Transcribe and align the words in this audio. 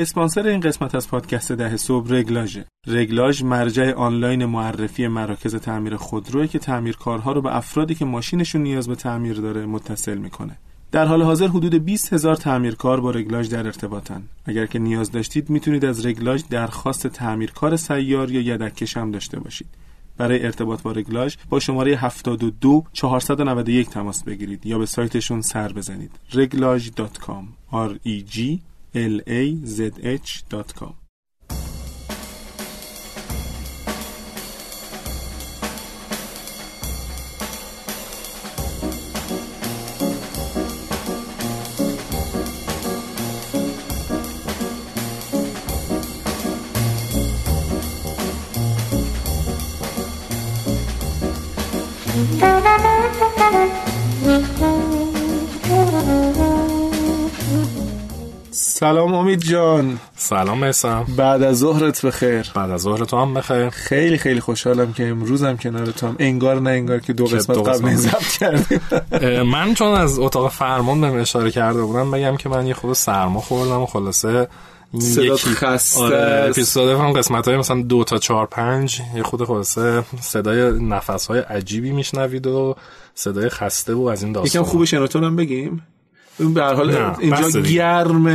اسپانسر 0.00 0.46
این 0.46 0.60
قسمت 0.60 0.94
از 0.94 1.08
پادکست 1.08 1.52
ده 1.52 1.76
صبح 1.76 2.14
رگلاژه. 2.14 2.64
رگلاژ 2.86 3.42
مرجع 3.42 3.92
آنلاین 3.92 4.44
معرفی 4.44 5.08
مراکز 5.08 5.56
تعمیر 5.56 5.96
خودروی 5.96 6.48
که 6.48 6.58
تعمیرکارها 6.58 7.32
رو 7.32 7.42
به 7.42 7.56
افرادی 7.56 7.94
که 7.94 8.04
ماشینشون 8.04 8.62
نیاز 8.62 8.88
به 8.88 8.94
تعمیر 8.94 9.36
داره 9.36 9.66
متصل 9.66 10.18
می‌کنه. 10.18 10.56
در 10.92 11.06
حال 11.06 11.22
حاضر 11.22 11.46
حدود 11.46 11.74
20 11.74 12.12
هزار 12.12 12.36
تعمیرکار 12.36 13.00
با 13.00 13.10
رگلاژ 13.10 13.48
در 13.48 13.66
ارتباطن. 13.66 14.22
اگر 14.44 14.66
که 14.66 14.78
نیاز 14.78 15.10
داشتید 15.10 15.50
می‌تونید 15.50 15.84
از 15.84 16.06
رگلاژ 16.06 16.42
درخواست 16.50 17.06
تعمیرکار 17.06 17.76
سیار 17.76 18.30
یا 18.30 18.40
یدککش 18.40 18.96
هم 18.96 19.10
داشته 19.10 19.40
باشید. 19.40 19.68
برای 20.16 20.44
ارتباط 20.44 20.82
با 20.82 20.92
رگلاژ 20.92 21.36
با 21.50 21.60
شماره 21.60 21.96
72 21.96 22.84
491 22.92 23.90
تماس 23.90 24.24
بگیرید 24.24 24.66
یا 24.66 24.78
به 24.78 24.86
سایتشون 24.86 25.40
سر 25.40 25.72
بزنید. 25.72 26.10
reglage.com 26.30 27.44
r 27.72 28.08
e 28.08 28.34
g 28.34 28.69
l 28.94 29.22
سلام 58.52 59.14
امید 59.14 59.40
جان. 59.40 59.98
سلام 60.16 60.66
میسم. 60.66 61.06
بعد 61.16 61.42
از 61.42 61.58
ظهرت 61.58 62.06
بخیر. 62.06 62.50
بعد 62.54 62.70
از 62.70 62.80
ظهر 62.80 63.04
تو 63.04 63.16
هم 63.16 63.34
بخیر. 63.34 63.70
خیلی 63.70 64.18
خیلی 64.18 64.40
خوشحالم 64.40 64.92
که 64.92 65.08
امروزم 65.08 65.56
کنار 65.56 65.86
تو 65.86 66.06
هم 66.06 66.16
انگار 66.18 66.60
نه 66.60 66.70
انگار 66.70 67.00
که 67.00 67.12
دو 67.12 67.24
قسمت 67.24 67.58
قبل 67.58 67.94
ضبط 67.94 68.38
کردیم. 68.38 69.42
من 69.42 69.74
چون 69.74 69.94
از 69.94 70.18
اتاق 70.18 70.50
فرمان 70.50 71.00
بهم 71.00 71.20
اشاره 71.20 71.50
کرده 71.50 71.82
بودم 71.82 72.10
بگم 72.10 72.36
که 72.36 72.48
من 72.48 72.66
یه 72.66 72.74
خود 72.74 72.92
سرما 72.92 73.40
خوردم 73.40 73.80
و 73.80 73.86
خلاصه 73.86 74.48
صدات 74.98 75.40
خسته 75.40 76.00
آره 76.00 76.46
اپیزود 76.50 76.88
هم 76.88 77.12
قسمت 77.12 77.48
های 77.48 77.56
مثلا 77.56 77.82
دو 77.82 78.04
تا 78.04 78.18
چهار 78.18 78.46
پنج 78.46 79.00
یه 79.16 79.22
خود 79.22 79.44
خلاصه 79.44 80.04
صدای 80.20 80.82
نفس 80.82 81.26
های 81.26 81.40
عجیبی 81.40 81.92
میشنوید 81.92 82.46
و 82.46 82.76
صدای 83.14 83.48
خسته 83.48 83.94
و 83.94 84.02
از 84.02 84.22
این 84.22 84.32
داستان. 84.32 84.62
یکم 84.62 84.70
خوب 84.70 84.84
شنوتون 84.84 85.24
هم 85.24 85.36
بگیم. 85.36 85.82
به 86.54 86.62
هر 86.62 86.74
حال 86.74 87.14
اینجا 87.20 87.60
گرم 87.60 88.26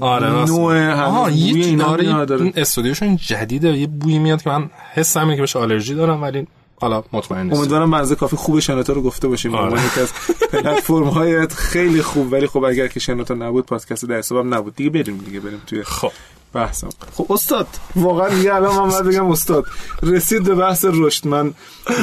آره 0.00 0.44
نوع 0.46 0.76
هم 0.76 1.32
یه 1.34 1.84
آره 1.84 2.52
استودیوشون 2.56 3.16
جدیده 3.16 3.78
یه 3.78 3.86
بوی 3.86 4.18
میاد 4.18 4.42
که 4.42 4.50
من 4.50 4.70
حسم 4.94 5.34
که 5.34 5.40
بهش 5.40 5.56
آلرژی 5.56 5.94
دارم 5.94 6.22
ولی 6.22 6.46
حالا 6.80 7.02
مطمئن 7.12 7.42
نیستم. 7.42 7.58
امیدوارم 7.58 7.90
منزه 7.90 8.14
کافی 8.14 8.36
خوب 8.36 8.60
شنوتو 8.60 8.94
رو 8.94 9.02
گفته 9.02 9.28
باشیم. 9.28 9.54
آره. 9.54 9.72
یکی 9.72 10.00
از 10.00 10.12
پلتفرم 10.52 11.04
های 11.04 11.46
خیلی 11.46 12.02
خوب 12.02 12.32
ولی 12.32 12.46
خب 12.46 12.64
اگر 12.64 12.88
که 12.88 13.00
شنوتو 13.00 13.34
نبود 13.34 13.66
پادکست 13.66 14.04
در 14.04 14.18
حسابم 14.18 14.54
نبود. 14.54 14.76
دیگه 14.76 14.90
بریم 14.90 15.18
دیگه 15.18 15.40
بریم 15.40 15.62
توی 15.66 15.82
خب. 15.82 16.12
بحثم. 16.54 16.88
خب 17.14 17.32
استاد 17.32 17.66
واقعا 17.96 18.34
یه 18.34 18.54
الان 18.54 18.76
من 18.76 18.88
باید 18.88 19.04
بگم 19.04 19.30
استاد. 19.30 19.64
رسید 20.02 20.44
به 20.44 20.54
بحث 20.54 20.84
رشد. 20.92 21.28
من 21.28 21.54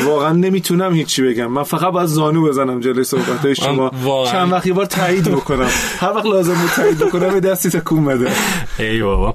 واقعا 0.05 0.31
نمی‌تونم 0.31 0.93
هیچی 0.93 1.21
بگم. 1.21 1.47
من 1.47 1.63
فقط 1.63 1.93
باید 1.93 2.07
زانو 2.07 2.47
بزنم 2.47 2.79
جلوی 2.79 3.03
صحبت 3.03 3.45
های 3.45 3.55
شما. 3.55 3.91
چند 4.31 4.51
وقت 4.51 4.67
یه 4.67 4.73
بار 4.73 4.85
تایید 4.85 5.31
بکنم. 5.31 5.69
هر 5.99 6.13
وقت 6.13 6.25
لازم 6.25 6.53
بود 6.53 6.69
تایید 6.75 6.97
بکنم 6.97 7.33
به 7.33 7.39
دستی 7.39 7.69
تکون 7.69 8.05
بده. 8.05 8.31
ای 8.79 9.01
بابا. 9.01 9.33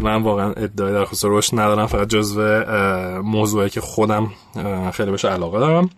من 0.00 0.22
واقعا 0.22 0.52
ادعای 0.52 0.92
در 0.92 1.04
خصوص 1.04 1.24
رشد 1.24 1.60
ندارم. 1.60 1.86
فقط 1.86 2.08
جزو 2.08 2.42
موضوعی 3.22 3.70
که 3.70 3.80
خودم 3.80 4.30
خیلی 4.92 5.10
بهش 5.10 5.24
علاقه 5.24 5.58
دارم. 5.58 5.90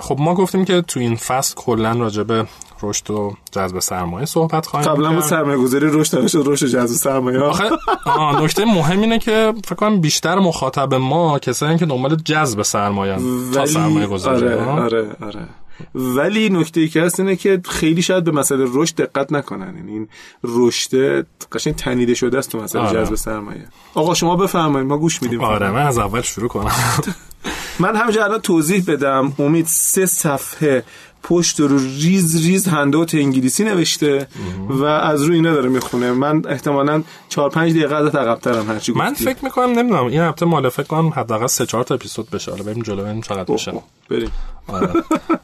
خب 0.00 0.16
ما 0.20 0.34
گفتیم 0.34 0.64
که 0.64 0.82
تو 0.82 1.00
این 1.00 1.16
فصل 1.16 1.54
کلا 1.56 1.92
راجع 1.92 2.22
به 2.22 2.46
رشد 2.82 3.10
و 3.10 3.34
جذب 3.52 3.78
سرمایه 3.78 4.26
صحبت 4.26 4.66
خواهیم 4.66 4.90
قبلا 4.90 5.12
بود 5.12 5.22
سرمایه 5.22 5.58
گذاری 5.58 5.88
رشد 5.92 6.26
شد 6.26 6.42
رشد 6.46 6.66
جذب 6.66 6.94
سرمایه. 6.96 7.40
آخه 7.40 7.70
نکته 8.42 8.64
مهم 8.64 9.00
اینه 9.00 9.18
که 9.18 9.54
فکر 9.64 9.74
کنم 9.74 10.00
بیشتر 10.00 10.38
مخاطب 10.38 10.94
ما 10.94 11.38
کسایی 11.38 11.78
که 11.78 11.86
دنبال 11.86 12.16
جذب 12.16 12.62
سرمایه 12.62 13.18
تا 13.54 13.66
سرمایه 13.66 14.06
گذاری 14.06 14.48
آره 14.48 14.64
آره 14.64 15.16
آره. 15.20 15.48
ولی 15.94 16.48
نکته 16.48 16.80
ای 16.80 16.88
که 16.88 17.02
هست 17.02 17.20
اینه 17.20 17.36
که 17.36 17.60
خیلی 17.68 18.02
شاید 18.02 18.24
به 18.24 18.30
مسئله 18.30 18.66
رشد 18.74 18.96
دقت 18.96 19.32
نکنن. 19.32 19.76
یعنی 19.76 19.92
این 19.92 20.08
رشد 20.44 21.26
قشنگ 21.52 21.74
تنیده 21.74 22.14
شده 22.14 22.38
است 22.38 22.50
تو 22.50 22.60
مسئله 22.60 22.82
آره. 22.82 23.00
جذب 23.00 23.14
سرمایه. 23.14 23.68
آقا 23.94 24.14
شما 24.14 24.36
بفرمایید 24.36 24.88
ما 24.88 24.98
گوش 24.98 25.22
میدیم. 25.22 25.40
آره 25.40 25.70
من 25.70 25.86
از 25.86 25.98
اول 25.98 26.20
شروع 26.20 26.48
کنم. 26.48 26.72
من 27.80 27.96
همینجا 27.96 28.24
الان 28.24 28.40
توضیح 28.40 28.84
بدم. 28.86 29.32
امید 29.38 29.66
سه 29.66 30.06
صفحه 30.06 30.84
پشت 31.22 31.60
رو 31.60 31.78
ریز 31.78 32.46
ریز 32.46 32.68
هندوت 32.68 33.14
انگلیسی 33.14 33.64
نوشته 33.64 34.26
و 34.68 34.84
از 34.84 35.22
روی 35.22 35.36
اینا 35.36 35.52
داره 35.52 35.68
می‌خونه. 35.68 36.12
من 36.12 36.42
احتمالاً 36.48 37.02
4 37.28 37.50
5 37.50 37.72
دقیقه 37.72 37.94
ازت 37.94 38.14
عقب‌ترم 38.14 38.70
هرچی 38.70 38.92
من 38.92 39.14
فکر 39.14 39.44
می‌کنم 39.44 39.78
نمی‌دونم 39.78 40.06
این 40.06 40.20
هفته 40.20 40.46
مال 40.46 40.68
فکر 40.68 40.86
کنم 40.86 41.08
حداقل 41.08 41.46
3 41.46 41.66
4 41.66 41.84
تا 41.84 41.94
اپیزود 41.94 42.30
بشه. 42.30 42.50
حالا 42.50 42.62
بریم 42.62 42.82
جلو 42.82 43.04
بریم 43.04 43.20
چقدر 43.20 43.52
میشه. 43.52 43.72
بریم. 44.10 44.30
آره. 44.68 44.88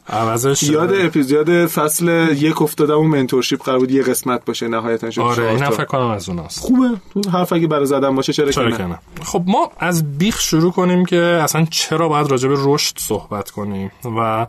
عوضش 0.09 0.63
یاد 0.63 0.93
اپیزود 0.93 1.65
فصل 1.65 2.35
یک 2.37 2.61
افتادم 2.61 2.93
اون 2.93 3.07
منتورشیپ 3.07 3.63
قرار 3.63 3.79
بود 3.79 3.91
یه 3.91 4.03
قسمت 4.03 4.45
باشه 4.45 4.67
نهایتا 4.67 5.11
شد. 5.11 5.21
آره 5.21 5.49
این 5.49 5.69
فکر 5.69 5.85
کنم 5.85 6.07
از 6.07 6.29
اوناست. 6.29 6.59
خوبه. 6.59 6.89
تو 7.13 7.29
حرف 7.29 7.53
اگه 7.53 7.67
برای 7.67 7.85
زدن 7.85 8.15
باشه 8.15 8.33
چرا, 8.33 8.51
چرا 8.51 8.77
کنه 8.77 8.99
خب 9.23 9.43
ما 9.47 9.71
از 9.79 10.17
بیخ 10.17 10.39
شروع 10.39 10.71
کنیم 10.71 11.05
که 11.05 11.17
اصلا 11.17 11.65
چرا 11.69 12.09
باید 12.09 12.27
راجع 12.27 12.49
به 12.49 12.55
رشد 12.57 12.99
صحبت 12.99 13.51
کنیم 13.51 13.91
و 14.17 14.47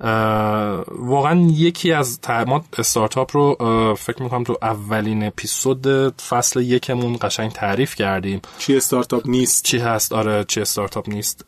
واقعا 0.00 1.40
یکی 1.52 1.92
از 1.92 2.20
ما 2.46 2.64
استارتاپ 2.78 3.36
رو 3.36 3.56
فکر 3.98 4.22
می‌کنم 4.22 4.44
تو 4.44 4.56
اولین 4.62 5.24
اپیزود 5.24 5.86
فصل 6.20 6.60
یکمون 6.60 7.18
قشنگ 7.20 7.52
تعریف 7.52 7.94
کردیم. 7.94 8.42
چی 8.58 8.76
استارتاپ 8.76 9.22
نیست؟ 9.28 9.64
چی 9.64 9.78
هست؟ 9.78 10.12
آره 10.12 10.44
چی 10.44 10.60
استارتاپ 10.60 11.08
نیست. 11.08 11.44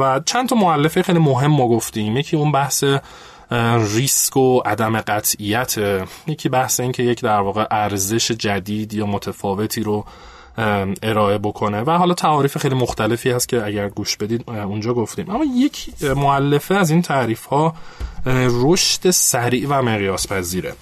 و 0.00 0.20
چند 0.26 0.48
تا 0.48 0.56
معلفه 0.56 1.02
خیلی 1.02 1.18
مهم 1.18 1.50
ما 1.50 1.68
گفتیم. 1.68 2.16
یکی 2.16 2.36
اون 2.36 2.52
بحث 2.52 2.84
ریسک 3.94 4.36
و 4.36 4.58
عدم 4.58 5.00
قطعیت. 5.00 5.76
یکی 6.26 6.48
بحث 6.48 6.80
این 6.80 6.92
که 6.92 7.02
یک 7.02 7.20
در 7.20 7.40
واقع 7.40 7.66
ارزش 7.70 8.32
جدید 8.32 8.94
یا 8.94 9.06
متفاوتی 9.06 9.82
رو 9.82 10.04
ارائه 11.02 11.38
بکنه. 11.38 11.80
و 11.80 11.90
حالا 11.90 12.14
تعاریف 12.14 12.58
خیلی 12.58 12.74
مختلفی 12.74 13.30
هست 13.30 13.48
که 13.48 13.66
اگر 13.66 13.88
گوش 13.88 14.16
بدید 14.16 14.50
اونجا 14.50 14.94
گفتیم. 14.94 15.30
اما 15.30 15.44
یک 15.56 15.88
مؤلفه 16.16 16.74
از 16.74 16.90
این 16.90 17.02
تعریف 17.02 17.44
ها 17.44 17.74
رشد 18.64 19.10
سریع 19.10 19.66
و 19.68 19.82
مقیاس 19.82 20.28
پذیره 20.28 20.72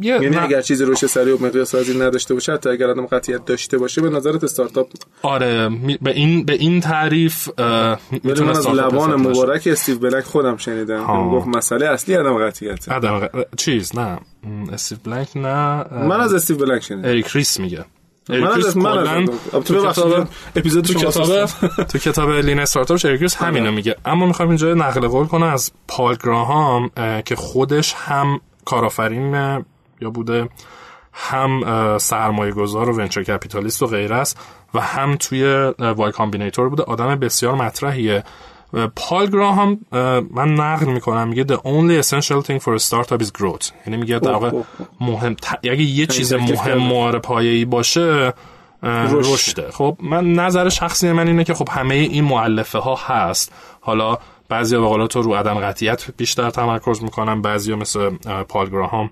یعنی 0.00 0.36
اگر 0.36 0.62
چیزی 0.62 0.84
رشد 0.84 1.06
سریع 1.06 1.34
و 1.34 1.46
مقیاس 1.46 1.74
پذیر 1.74 2.04
نداشته 2.04 2.34
باشه 2.34 2.52
حتی 2.52 2.70
اگر 2.70 2.90
آدم 2.90 3.06
قطعیت 3.06 3.44
داشته 3.44 3.78
باشه 3.78 4.00
به 4.00 4.10
نظرت 4.10 4.44
استارتاپ 4.44 4.88
آره 5.22 5.68
به 6.02 6.10
این 6.10 6.44
به 6.44 6.52
این 6.52 6.80
تعریف 6.80 7.48
می‌تونه 8.10 8.50
از 8.50 8.66
لبان 8.66 9.14
مبارک 9.14 9.66
استیو 9.66 9.98
بلنک 9.98 10.24
خودم 10.24 10.56
شنیدم 10.56 11.30
گفت 11.30 11.46
مسئله 11.46 11.86
اصلی 11.86 12.14
عدم 12.14 12.46
قطعیت 12.46 12.88
عدم 12.88 13.28
چیز 13.56 13.96
نه. 13.96 14.18
استیو 14.72 14.98
بلنک 15.04 15.36
نه 15.36 15.84
من 15.92 16.20
از 16.20 16.34
استیو 16.34 16.56
بلنک 16.56 16.82
شنیدم. 16.82 17.08
اریک 17.08 17.28
ریس 17.28 17.60
میگه. 17.60 17.84
از 18.30 18.76
من 18.76 19.26
تو 19.64 20.26
اپیزود 20.56 20.84
تو 20.84 20.94
کتاب 20.94 21.46
تو 21.84 21.98
کتاب 21.98 22.30
Lean 22.30 22.58
Startup 22.58 22.96
اریک 22.96 23.19
ریس 23.19 23.36
همینو 23.36 23.72
میگه. 23.72 23.96
اما 24.04 24.26
می‌خوام 24.26 24.48
اینجا 24.48 24.74
نقل 24.74 25.08
قول 25.08 25.26
کنم 25.26 25.46
از 25.46 25.72
پال 25.88 26.16
گراهام 26.24 26.90
که 27.24 27.36
خودش 27.36 27.94
هم 27.98 28.40
کارآفرین 28.64 29.34
یا 30.00 30.10
بوده 30.10 30.48
هم 31.12 31.98
سرمایه 31.98 32.52
گذار 32.52 32.90
و 32.90 32.96
venture 32.96 33.22
capitalist 33.22 33.82
و 33.82 33.86
غیره 33.86 34.16
است 34.16 34.38
و 34.74 34.80
هم 34.80 35.16
توی 35.16 35.72
Y 35.78 36.12
Combinator 36.12 36.68
بوده. 36.68 36.82
آدم 36.82 37.16
بسیار 37.16 37.54
مطرحیه. 37.54 38.24
پال 38.96 39.26
گراهام 39.26 39.80
من 40.30 40.54
نقل 40.54 40.86
می‌کنم 40.86 41.28
میگه 41.28 41.44
the 41.44 41.58
only 41.58 42.06
essential 42.06 42.46
thing 42.46 42.60
for 42.62 42.74
a 42.76 42.88
startup 42.88 43.22
is 43.22 43.30
growth. 43.40 43.70
یعنی 43.86 43.96
میگه 43.96 44.18
در 44.18 44.32
واقع 44.32 44.50
مهم 45.00 45.36
اگه 45.64 45.82
یه 45.82 46.06
چیز 46.06 46.32
مهم 46.32 46.78
معاره 46.78 47.18
پایه‌ای 47.18 47.64
باشه 47.64 48.32
رشده. 48.82 49.70
خب 49.70 49.96
من 50.02 50.32
نظر 50.32 50.68
شخصی 50.68 51.12
من 51.12 51.26
اینه 51.26 51.44
که 51.44 51.54
خب 51.54 51.68
همه 51.70 51.94
این 51.94 52.24
معلفه 52.24 52.78
ها 52.78 52.98
هست. 53.06 53.52
حالا 53.80 54.18
بعضی 54.48 54.76
به 54.76 55.06
تو 55.06 55.22
رو 55.22 55.34
عدم 55.34 55.54
قطعیت 55.54 56.06
بیشتر 56.16 56.50
تمرکز 56.50 57.02
می‌کنن 57.02 57.42
بعضی 57.42 57.74
مثل 57.74 58.10
پال 58.48 58.70
گراهام 58.70 59.10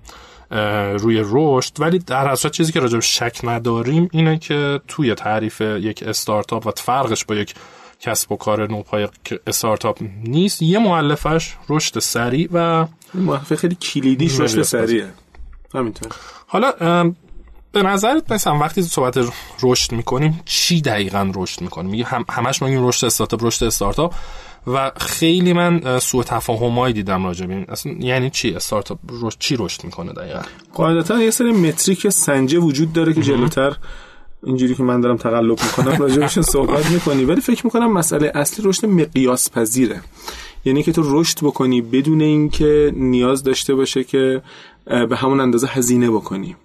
روی 0.97 1.23
رشد. 1.31 1.73
ولی 1.79 1.99
در 1.99 2.27
اصل 2.27 2.49
چیزی 2.49 2.71
که 2.71 2.79
راجع 2.79 2.99
شک 2.99 3.39
نداریم 3.43 4.09
اینه 4.11 4.37
که 4.37 4.81
توی 4.87 5.15
تعریف 5.15 5.61
یک 5.61 6.03
استارتاپ 6.07 6.67
و 6.67 6.71
فرقش 6.77 7.25
با 7.25 7.35
یک 7.35 7.55
کسب 8.01 8.31
و 8.31 8.35
کار 8.35 8.71
نوپای 8.71 9.07
استارتاپ 9.47 9.99
نیست 10.23 10.61
یه 10.61 10.79
معلفش 10.79 11.55
رشد 11.69 11.99
سریع 11.99 12.49
و 12.53 12.85
معلفه 13.13 13.55
خیلی 13.55 13.75
کلیدی 13.75 14.25
رشد 14.37 14.61
سریعه. 14.61 15.09
همینطور. 15.73 16.11
حالا 16.47 16.71
به 17.71 17.83
نظرت 17.83 18.31
مثلا 18.31 18.59
وقتی 18.59 18.81
صحبت 18.81 19.17
رشد 19.63 19.91
می‌کنیم 19.91 20.39
چی 20.45 20.81
دقیقا 20.81 21.31
رشد 21.35 21.61
می‌کنیم 21.61 21.91
میگه 21.91 22.05
هم 22.05 22.25
همش 22.29 22.61
میگیم 22.61 22.87
رشد 22.87 23.05
استارتاپ 23.05 23.43
رشد 23.43 23.63
استارتاپ 23.63 24.13
و 24.67 24.91
خیلی 24.97 25.53
من 25.53 25.99
سوء 25.99 26.23
تفاهمایی 26.23 26.93
دیدم 26.93 27.25
راجع 27.25 27.45
به 27.45 27.53
این. 27.53 27.65
اصلا 27.69 27.91
یعنی 27.99 28.29
چی؟ 28.29 28.53
استارتاپ 28.55 28.99
رشد 29.09 29.37
چی 29.39 29.55
رشد 29.59 29.83
می‌کنه 29.83 30.13
دقیقا؟ 30.13 30.41
قاعدتا 30.73 31.21
یه 31.21 31.31
سری 31.31 31.51
متریک 31.51 32.09
سنجه 32.09 32.59
وجود 32.59 32.93
داره 32.93 33.13
که 33.13 33.21
جلوتر 33.21 33.77
اینجوری 34.43 34.75
که 34.75 34.83
من 34.83 35.01
دارم 35.01 35.17
تقلب 35.17 35.59
می‌کنم 35.63 35.97
راجبشون 35.97 36.43
صحبت 36.43 36.91
می‌کنی. 36.91 37.25
ولی 37.25 37.41
فکر 37.41 37.65
می‌کنم 37.65 37.93
مسئله 37.93 38.31
اصلی 38.35 38.65
رشد 38.67 38.85
مقیاس 38.85 39.51
پذیره 39.51 40.01
یعنی 40.65 40.83
که 40.83 40.91
تو 40.91 41.21
رشد 41.21 41.37
بکنی 41.41 41.81
بدون 41.81 42.21
اینکه 42.21 42.93
نیاز 42.95 43.43
داشته 43.43 43.75
باشه 43.75 44.03
که 44.03 44.41
به 45.09 45.15
همون 45.15 45.39
اندازه 45.39 45.67
هزینه 45.67 46.11
بکنی 46.11 46.55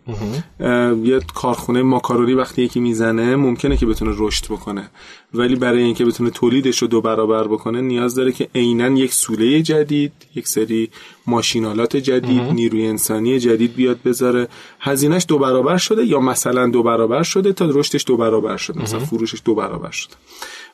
یه 1.05 1.21
کارخونه 1.35 1.83
ماکارونی 1.83 2.35
وقتی 2.35 2.63
یکی 2.63 2.81
می‌زنه 2.81 3.37
ممکنه 3.37 3.77
که 3.77 3.87
بتونه 3.87 4.15
رشد 4.19 4.45
بکنه. 4.45 4.91
ولی 5.35 5.57
برای 5.57 5.83
اینکه 5.83 6.05
بتونه 6.05 6.31
تولیدش 6.31 6.83
رو 6.83 6.89
دو 6.89 7.01
برابر 7.01 7.49
بکنه 7.49 7.81
نیاز 7.81 8.15
داره 8.15 8.33
که 8.33 8.49
عینا 8.55 8.89
یک 8.89 9.13
سوله 9.13 9.63
جدید 9.63 10.13
یک 10.35 10.49
سری 10.49 10.91
ماشینالات 11.27 11.97
جدید 11.97 12.43
نیروی 12.43 12.87
انسانی 12.87 13.39
جدید 13.39 13.75
بیاد 13.75 13.99
بذاره. 14.05 14.49
هزینهش 14.81 15.25
دو 15.29 15.39
برابر 15.39 15.77
شده 15.77 16.05
یا 16.05 16.21
مثلا 16.21 16.67
دو 16.67 16.83
برابر 16.83 17.23
شده 17.23 17.53
تا 17.53 17.71
رشدش 17.71 18.05
دو 18.07 18.17
برابر 18.17 18.57
شده؟ 18.57 18.83
مثلا 18.83 19.01
فروشش 19.01 19.43
دو 19.45 19.55
برابر 19.55 19.91
شده. 19.91 20.15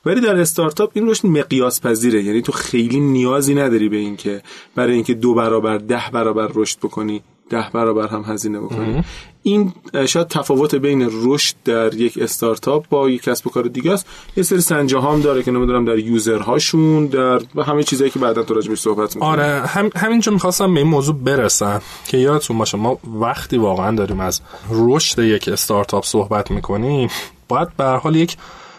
ولی 0.06 0.20
در 0.20 0.40
استارتاپ 0.40 0.90
این 0.94 1.08
رشد 1.08 1.26
مقیاس 1.26 1.80
پذیره 1.80 2.22
یعنی 2.22 2.42
تو 2.42 2.52
خیلی 2.52 3.00
نیازی 3.00 3.54
نداری 3.54 3.88
به 3.88 3.96
اینکه 3.96 4.42
برای 4.74 4.94
اینکه 4.94 5.14
دو 5.14 5.34
برابر 5.34 5.78
ده 5.78 6.02
برابر 6.12 6.50
رشد 6.54 6.78
بکنی. 6.78 7.22
ده 7.52 7.70
برابر 7.72 8.08
هم 8.08 8.24
هزینه 8.26 8.60
بکنی 8.60 9.04
این 9.42 9.72
شاید 10.06 10.28
تفاوت 10.28 10.74
بین 10.74 11.08
رشد 11.12 11.54
در 11.64 11.94
یک 11.94 12.18
استارتاپ 12.22 12.88
با 12.88 13.10
یک 13.10 13.22
کسب 13.22 13.46
و 13.46 13.50
کار 13.50 13.64
دیگه 13.64 13.92
است. 13.92 14.06
یه 14.36 14.42
سری 14.42 14.60
سنجه 14.60 15.00
هم 15.00 15.20
داره 15.20 15.42
که 15.42 15.50
نمی‌دونم 15.50 15.84
در 15.84 15.98
یوزرهاشون 15.98 17.06
در 17.06 17.40
همه 17.66 17.82
چیزایی 17.82 18.10
که 18.10 18.18
بعدا 18.18 18.42
تو 18.42 18.54
راجبش 18.54 18.80
صحبت 18.80 19.14
می‌کنیم. 19.14 19.32
آره 19.32 19.66
هم 19.66 19.90
همینجا 19.96 20.32
می‌خواستم 20.32 20.74
به 20.74 20.80
این 20.80 20.88
موضوع 20.88 21.14
برسم 21.14 21.82
که 22.06 22.18
یادتون 22.18 22.58
باشه 22.58 22.78
ما 22.78 22.98
وقتی 23.04 23.58
واقعا 23.58 23.96
داریم 23.96 24.20
از 24.20 24.40
رشد 24.70 25.18
یک 25.18 25.48
استارتاپ 25.48 26.04
صحبت 26.04 26.50
می‌کنیم 26.50 27.08
باید 27.48 27.76
به 27.76 27.84
حال 27.84 28.16
یک 28.16 28.36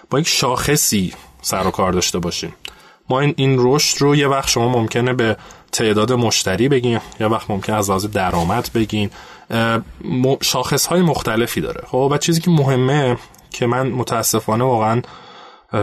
با 0.09 0.19
یک 0.19 0.27
شاخصی 0.27 1.13
سر 1.41 1.67
و 1.67 1.71
کار 1.71 1.91
داشته 1.91 2.19
باشیم. 2.19 2.53
ما 3.09 3.19
این 3.19 3.33
این 3.37 3.55
رشد 3.59 4.01
رو 4.01 4.15
یه 4.15 4.27
وقت 4.27 4.49
شما 4.49 4.69
ممکنه 4.69 5.13
به 5.13 5.37
تعداد 5.73 6.13
مشتری 6.13 6.69
بگین 6.69 6.99
یه 7.19 7.27
وقت 7.27 7.49
ممکنه 7.49 7.75
از 7.75 7.89
لحاظ 7.89 8.05
درآمد 8.05 8.69
بگین. 8.75 9.09
شاخص 10.41 10.85
های 10.85 11.01
مختلفی 11.01 11.61
داره. 11.61 11.83
خب 11.87 12.09
و 12.11 12.17
چیزی 12.17 12.41
که 12.41 12.51
مهمه 12.51 13.17
که 13.49 13.67
من 13.67 13.87
متاسفانه 13.87 14.63
واقعا 14.63 15.01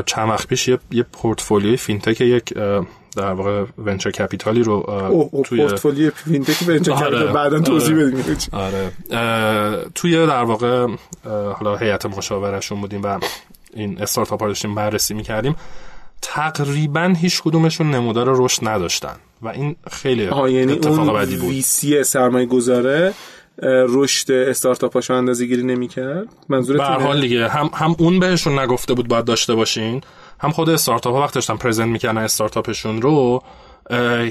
چند 0.06 0.28
وقت 0.28 0.46
پیش 0.46 0.68
یه, 0.68 0.78
یه 0.90 1.02
portfolio 1.02 1.76
ی 1.76 1.82
fintech 1.82 2.20
یک 2.20 2.54
در 3.16 3.32
واقع 3.32 3.64
venture 3.78 4.10
capital 4.10 4.56
ی 4.56 4.62
رو 4.62 4.82
توی 5.44 5.58
portfolio 5.66 6.10
fintech 6.10 6.68
venture 6.68 6.92
آره، 6.92 7.06
capital 7.06 7.32
بعدا 7.32 7.60
توضیح 7.60 7.96
آره، 7.96 8.10
بدیم. 8.10 8.36
آره. 8.52 9.86
توی 9.94 10.26
در 10.26 10.42
واقع 10.42 10.86
حالا 11.58 11.76
هیئت 11.76 12.06
مشاورشون 12.06 12.80
بودیم 12.80 13.02
و 13.02 13.18
این 13.74 14.02
استارتاپ 14.02 14.40
ها 14.40 14.48
داشتیم 14.48 14.74
بررسی 14.74 15.14
می‌کردیم 15.14 15.56
تقریبا 16.22 17.14
هیچ 17.20 17.42
کدومشون 17.42 17.90
نمودار 17.90 18.26
رشد 18.28 18.68
نداشتن. 18.68 19.16
و 19.42 19.48
این 19.48 19.76
خیلی 19.90 20.22
یعنی 20.22 20.72
اتفاق 20.72 21.16
بدی 21.16 21.36
بود. 21.36 21.50
ویسی 21.50 22.04
سرمایه 22.04 22.46
گذاره 22.46 23.14
رشد 23.62 24.32
استارتاپ 24.32 24.94
هاشو 24.94 25.14
اندازه 25.14 25.46
گیری 25.46 25.62
نمی‌کرد؟ 25.62 26.28
منظورت 26.48 26.78
به 26.80 27.04
حال 27.04 27.20
دیگه 27.20 27.48
هم 27.48 27.70
هم 27.74 27.96
اون 27.98 28.18
بهشون 28.18 28.58
نگفته 28.58 28.94
بود 28.94 29.08
باید 29.08 29.24
داشته 29.24 29.54
باشین 29.54 30.00
هم 30.40 30.50
خود 30.50 30.68
استارتاپ 30.68 31.14
ها 31.14 31.20
وقت 31.20 31.34
داشتن 31.34 31.56
پرزنت 31.56 31.88
می‌کردن 31.88 32.18
استارتاپشون 32.18 33.02
رو 33.02 33.42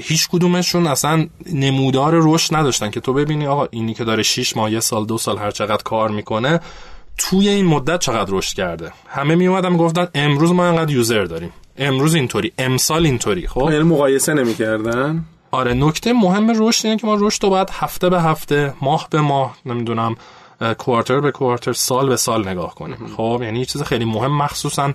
هیچ 0.02 0.28
کدومشون 0.28 0.86
اصلا 0.86 1.26
نمودار 1.52 2.12
رشد 2.14 2.56
نداشتن 2.56 2.90
که 2.90 3.00
تو 3.00 3.12
ببینی 3.12 3.46
آقا 3.46 3.68
اینی 3.70 3.94
که 3.94 4.04
داره 4.04 4.22
6 4.22 4.56
ماه 4.56 4.72
یه 4.72 4.80
سال 4.80 5.06
دو 5.06 5.18
سال 5.18 5.38
هر 5.38 5.50
چقدر 5.50 5.82
کار 5.82 6.10
می‌کنه 6.10 6.60
توی 7.18 7.48
این 7.48 7.66
مدت 7.66 8.00
چقدر 8.00 8.30
رشد 8.30 8.56
کرده؟ 8.56 8.92
همه 9.08 9.34
می 9.34 9.46
اومدن 9.46 9.76
گفتن 9.76 10.08
امروز 10.14 10.52
ما 10.52 10.66
انقدر 10.66 10.90
یوزر 10.90 11.24
داریم. 11.24 11.52
امروز 11.80 12.14
اینطوری 12.14 12.52
امسال 12.58 13.06
اینطوری 13.06 13.46
خب؟ 13.46 13.68
یعنی 13.72 13.82
مقایسه 13.82 14.34
نمی‌کردن؟ 14.34 15.24
آره 15.50 15.74
نکته 15.74 16.12
مهم 16.12 16.68
رشد 16.68 16.86
اینه 16.86 16.98
که 16.98 17.06
ما 17.06 17.16
رشد 17.20 17.42
رو 17.42 17.50
باید 17.50 17.68
هفته 17.72 18.08
به 18.08 18.20
هفته 18.20 18.74
ماه 18.80 19.08
به 19.10 19.20
ماه 19.20 19.56
نمی‌دونم 19.66 20.16
کوارتر 20.78 21.20
به 21.20 21.30
کوارتر 21.30 21.72
سال 21.72 22.08
به 22.08 22.16
سال 22.16 22.48
نگاه 22.48 22.74
کنیم. 22.74 23.14
خب 23.16 23.40
یعنی 23.42 23.64
چیز 23.64 23.82
خیلی 23.82 24.04
مهم 24.04 24.36
مخصوصا 24.36 24.92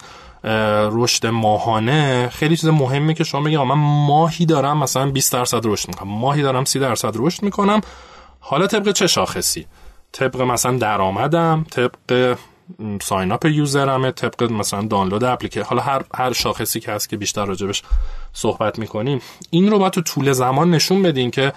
رشد 0.91 1.27
ماهانه. 1.27 2.29
خیلی 2.33 2.57
چیز 2.57 2.69
مهمه 2.69 3.13
که 3.13 3.23
شما 3.23 3.41
بگید 3.41 3.59
من 3.59 3.75
ماهی 4.07 4.45
دارم 4.45 4.77
مثلا 4.77 5.11
20 5.11 5.33
درصد 5.33 5.61
رشد 5.63 5.87
می‌کنم 5.87 6.09
ماهی 6.09 6.41
دارم 6.41 6.65
30 6.65 6.79
درصد 6.79 7.13
رشد 7.15 7.43
می‌کنم. 7.43 7.81
حالا 8.39 8.67
طبق 8.67 8.91
چه 8.91 9.07
شاخصی؟ 9.07 9.65
طبق 10.11 10.41
مثلا 10.41 10.77
درآمدم 10.77 11.65
طبق 11.71 12.37
ساین 13.01 13.31
اپ 13.31 13.45
یوزرمه 13.45 14.11
طبق 14.11 14.51
مثلا 14.51 14.81
دانلود 14.81 15.23
اپلیکیشن. 15.23 15.65
حالا 15.65 15.81
هر 15.81 16.03
هر 16.15 16.33
شاخصی 16.33 16.79
که 16.79 16.91
هست 16.91 17.09
که 17.09 17.17
بیشتر 17.17 17.45
راجبش 17.45 17.83
صحبت 18.33 18.79
می‌کنیم 18.79 19.21
این 19.49 19.71
رو 19.71 19.79
باید 19.79 19.93
تو 19.93 20.01
طول 20.01 20.31
زمان 20.31 20.71
نشون 20.71 21.03
بدین 21.03 21.31
که 21.31 21.53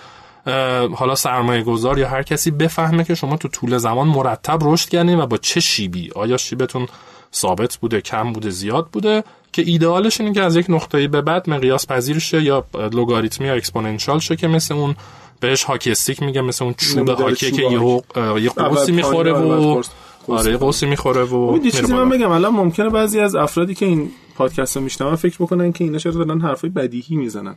حالا 0.95 1.15
سرمایه 1.15 1.63
گذار 1.63 1.99
یا 1.99 2.09
هر 2.09 2.23
کسی 2.23 2.51
بفهمه 2.51 3.05
که 3.05 3.15
شما 3.15 3.37
تو 3.37 3.49
طول 3.49 3.79
زمان 3.79 4.07
مرتب 4.07 4.59
رشد 4.63 4.89
کردین 4.89 5.21
و 5.21 5.27
با 5.27 5.37
چه 5.37 5.61
شیبی. 5.61 6.11
آیا 6.15 6.37
شیبتون 6.37 6.87
ثابت 7.35 7.77
بوده 7.77 8.01
کم 8.01 8.33
بوده 8.33 8.51
زیاد 8.51 8.87
بوده؟ 8.93 9.25
که 9.53 9.63
ایدئالش 9.67 10.21
اینه 10.21 10.35
که 10.35 10.43
از 10.43 10.57
یک 10.57 10.67
نقطه‌ای 10.69 11.09
به 11.09 11.23
بعد 11.23 11.51
مقیاس 11.51 11.87
پذیر 11.87 12.19
شه 12.19 12.43
یا 12.43 12.65
لوگاریتمی 12.93 13.47
یا 13.47 13.55
exponential 13.55 14.19
شه 14.19 14.37
که 14.37 14.49
مثل 14.49 14.75
اون 14.75 14.97
بهش 15.41 15.65
hockey 15.65 15.91
stick 15.91 16.23
میگه 16.23 16.41
مثل 16.41 16.65
اون 16.65 16.75
چوب 16.75 17.09
هاکی. 17.09 17.51
که 17.51 17.63
یه 17.63 18.03
یه 18.43 18.51
قوسی 18.51 18.93
می‌خوره 18.93 19.33
و 19.33 19.83
آره 20.29 20.57
قوسی 20.57 20.87
می‌خوره 20.87 21.23
و 21.23 21.59
چیزی 21.59 21.93
من 21.93 22.09
بگم؟ 22.09 22.31
الان 22.31 22.53
ممکنه 22.53 22.89
بعضی 22.89 23.21
از 23.21 23.35
افرادی 23.35 23.75
که 23.75 23.87
این 23.87 24.11
پادکست 24.39 24.77
رو 24.77 24.83
میشنون 24.83 25.17
فکر 25.17 25.37
بکنن 25.41 25.73
که 25.73 25.85
اینا 25.85 25.99
چرا 25.99 26.13
دارن 26.13 26.41
حرفای 26.41 26.71
بدیهی 26.71 27.17
می‌زنن. 27.17 27.55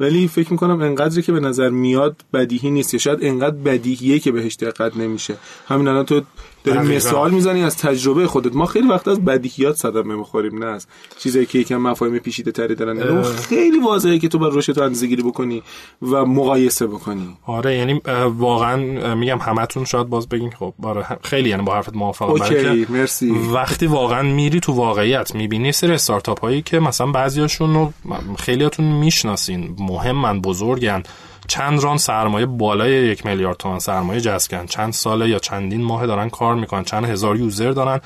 ولی 0.00 0.28
فکر 0.28 0.52
می‌کنم 0.52 0.80
انقدری 0.82 1.22
که 1.22 1.32
به 1.32 1.40
نظر 1.40 1.68
میاد 1.68 2.16
بدیهی 2.32 2.70
نیست. 2.70 2.94
یا 2.94 3.00
شاید 3.00 3.18
انقدر 3.22 3.56
بدیهیه 3.56 4.18
که 4.18 4.32
بهش 4.32 4.56
دقت 4.56 4.96
نمیشه. 4.96 5.36
همین 5.68 5.88
الان 5.88 6.04
تو 6.04 6.20
داری 6.64 6.96
مثال 6.96 7.30
می‌زنی 7.30 7.62
از 7.62 7.76
تجربه 7.76 8.26
خودت. 8.26 8.54
ما 8.54 8.66
خیلی 8.66 8.88
وقت 8.88 9.08
از 9.08 9.24
بدیهیات 9.24 9.76
صدمه 9.76 10.14
می‌خوریم 10.14 10.58
نه 10.58 10.66
از 10.66 10.86
چیزایی 11.18 11.46
که 11.46 11.58
یکم 11.58 11.76
مفاهیم 11.76 12.18
پیچیده 12.18 12.52
تری 12.52 12.74
دارن. 12.74 13.22
خیلی 13.22 13.78
واضحه 13.78 14.18
که 14.18 14.28
تو 14.28 14.38
بر 14.38 14.48
رشد 14.52 14.72
تو 14.72 15.06
گیری 15.06 15.22
بکنی 15.22 15.62
و 16.02 16.24
مقایسه 16.24 16.86
بکنی. 16.86 17.36
آره 17.46 17.76
یعنی 17.76 18.00
واقعا 18.38 19.14
میگم 19.14 19.38
همتون 19.38 19.84
شاید 19.84 20.06
باز 20.06 20.28
بگین 20.28 20.50
خب 20.50 20.74
آره 20.82 21.06
خیلی 21.22 21.48
یعنی 21.48 21.62
با 21.62 21.74
حرفت 21.74 21.96
موافقم. 21.96 22.30
اوکی 22.30 22.86
مرسی. 22.88 23.30
وقتی 23.30 23.86
واقعا 23.86 24.22
میری 24.22 24.60
تو 24.60 24.72
واقعیت 24.72 25.34
می‌بینی 25.34 25.72
سری 25.72 25.98
استارتاپ 26.24 26.44
هایی 26.44 26.62
که 26.62 26.78
مثلا 26.80 27.06
بعضیاشون 27.06 27.74
رو 27.74 27.92
خیلیاتون 28.38 28.84
می‌شناسین 28.84 29.76
مهمن 29.78 30.40
بزرگن. 30.40 31.02
چند 31.48 31.80
round 31.80 31.98
سرمایه 31.98 32.46
بالای 32.46 32.92
یک 32.92 33.26
میلیارد 33.26 33.56
تومان 33.56 33.78
سرمایه 33.78 34.20
جذب 34.20 34.50
کردن 34.50 34.66
چند 34.66 34.92
ساله 34.92 35.28
یا 35.28 35.38
چندین 35.38 35.82
ماه 35.82 36.06
دارن 36.06 36.28
کار 36.28 36.54
می‌کنن. 36.54 36.84
چند 36.84 37.04
هزار 37.04 37.36
user 37.36 37.70
دارن. 37.70 38.00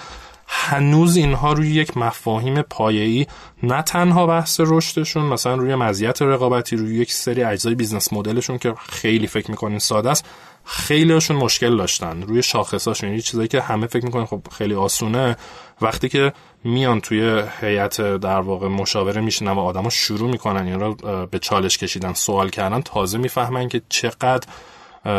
هنوز 0.47 1.17
اینها 1.17 1.53
روی 1.53 1.71
یک 1.71 1.97
مفاهیم 1.97 2.63
پایه‌ای 2.63 3.27
نه 3.63 3.83
تنها 3.83 4.27
بحث 4.27 4.61
رشدشون 4.65 5.23
مثلا 5.23 5.55
روی 5.55 5.75
مزیت 5.75 6.23
رقابتی 6.23 6.77
روی 6.77 6.99
یک 6.99 7.13
سری 7.13 7.43
اجزای 7.43 7.75
business 7.75 8.12
model 8.12 8.38
شون 8.38 8.59
که 8.59 8.75
خیلی 8.89 9.27
فکر 9.27 9.51
می‌کنین 9.51 9.79
ساده 9.79 10.11
است 10.11 10.25
خیلیشون 10.65 11.37
مشکل 11.37 11.77
داشتن. 11.77 12.23
روی 12.23 12.43
شاخصاشون 12.43 13.13
یه 13.13 13.21
چیزایی 13.21 13.49
که 13.49 13.61
همه 13.61 13.87
فکر 13.87 14.05
می‌کنن 14.05 14.25
خب 14.25 14.43
خیلی 14.59 14.75
آسونه. 14.75 15.37
وقتی 15.81 16.09
که 16.09 16.33
میان 16.65 17.00
توی 17.00 17.43
هیئت 17.61 18.00
در 18.00 18.41
واقع 18.41 18.69
مشاوره 18.69 19.21
میشینن 19.21 19.50
و 19.50 19.59
آدما 19.59 19.91
شروع 19.91 20.31
می‌کنن 20.31 20.67
این 20.67 20.81
رو 20.81 20.97
به 21.31 21.38
چالش 21.38 21.79
کشیدن 21.79 22.12
سوال 22.12 22.49
کردن 22.49 22.81
تازه 22.81 23.19
می‌فهمن 23.19 23.69
که 23.69 23.83
چقدر 23.88 24.49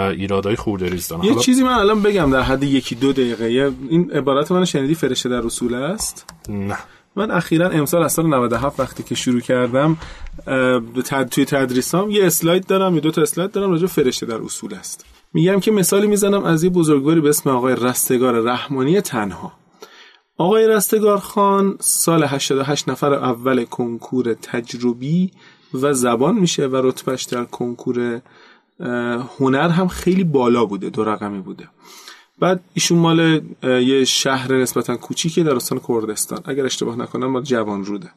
ایرادای 0.09 0.55
خوردریز 0.55 1.07
دارن. 1.07 1.23
یه 1.23 1.35
چیزی 1.35 1.63
من 1.63 1.73
الان 1.73 2.01
بگم 2.01 2.31
در 2.31 2.41
حد 2.41 2.63
یکی 2.63 2.95
دو 2.95 3.13
دقیقه. 3.13 3.73
این 3.89 4.11
عبارت 4.11 4.51
من 4.51 4.65
شنیدی 4.65 4.95
فرشته 4.95 5.29
در 5.29 5.41
رسول 5.41 5.73
است؟ 5.73 6.25
نه. 6.49 6.77
من 7.15 7.31
اخیرا 7.31 7.69
امسال 7.69 8.03
از 8.03 8.13
سال 8.13 8.27
97 8.27 8.79
وقتی 8.79 9.03
که 9.03 9.15
شروع 9.15 9.41
کردم 9.41 9.97
تد... 11.05 11.29
توی 11.29 11.45
تدریسام 11.45 12.11
یه 12.11 12.25
اسلاید 12.25 12.65
دارم 12.65 12.95
یه 12.95 13.01
دو 13.01 13.11
تا 13.11 13.21
اسلاید 13.21 13.51
دارم 13.51 13.71
راجع 13.71 13.87
فرشته 13.87 14.25
در 14.25 14.41
اصول 14.41 14.73
است. 14.73 15.05
میگم 15.33 15.59
که 15.59 15.71
مثالی 15.71 16.07
می‌زنم 16.07 16.43
از 16.43 16.63
یه 16.63 16.69
بزرگواری 16.69 17.21
به 17.21 17.29
اسم 17.29 17.49
آقای 17.49 17.75
رستگار 17.75 18.39
رحمانی 18.39 19.01
تنها. 19.01 19.58
آقای 20.39 20.67
رستگار 20.67 21.17
خان 21.17 21.77
سال 21.79 22.23
88 22.23 22.89
نفر 22.89 23.13
اول 23.13 23.65
کنکور 23.65 24.33
تجربی 24.33 25.31
و 25.73 25.93
زبان 25.93 26.35
میشه 26.35 26.67
و 26.67 26.75
رتبهش 26.75 27.23
در 27.23 27.43
کنکور 27.43 28.21
هنر 29.39 29.69
هم 29.69 29.87
خیلی 29.87 30.23
بالا 30.23 30.65
بوده 30.65 30.89
دو 30.89 31.03
رقمی 31.03 31.39
بوده. 31.39 31.67
بعد 32.39 32.63
ایشون 32.73 32.97
مال 32.97 33.41
یه 33.63 34.05
شهر 34.05 34.53
نسبتا 34.53 34.97
کوچیکی 34.97 35.43
در 35.43 35.55
استان 35.55 35.81
کردستان. 35.87 36.41
اگر 36.45 36.65
اشتباه 36.65 36.95
نکنم 36.95 37.27
مال 37.27 37.43
جوان 37.43 37.85
روده. 37.85 38.09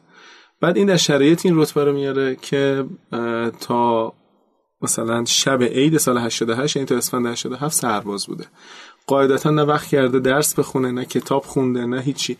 بعد 0.61 0.77
این 0.77 0.87
در 0.87 0.97
شرایط 0.97 1.45
این 1.45 1.57
رتبه 1.57 1.83
رو 1.83 1.93
میاره 1.93 2.35
که 2.41 2.85
تا 3.59 4.13
مثلا 4.81 5.25
شب 5.25 5.63
عید 5.63 5.97
سال 5.97 6.17
88 6.17 6.75
یعنی 6.75 6.85
تا 6.85 6.95
اسفند 6.95 7.25
87 7.25 7.75
سرباز 7.75 8.27
بوده. 8.27 8.45
قاعدتا 9.07 9.49
نه 9.49 9.61
وقت 9.61 9.87
کرده 9.87 10.19
درس 10.19 10.53
بخونه 10.53 10.91
نه 10.91 11.05
کتاب 11.05 11.43
خونده 11.43 11.85
نه 11.85 12.01
هیچی. 12.01 12.37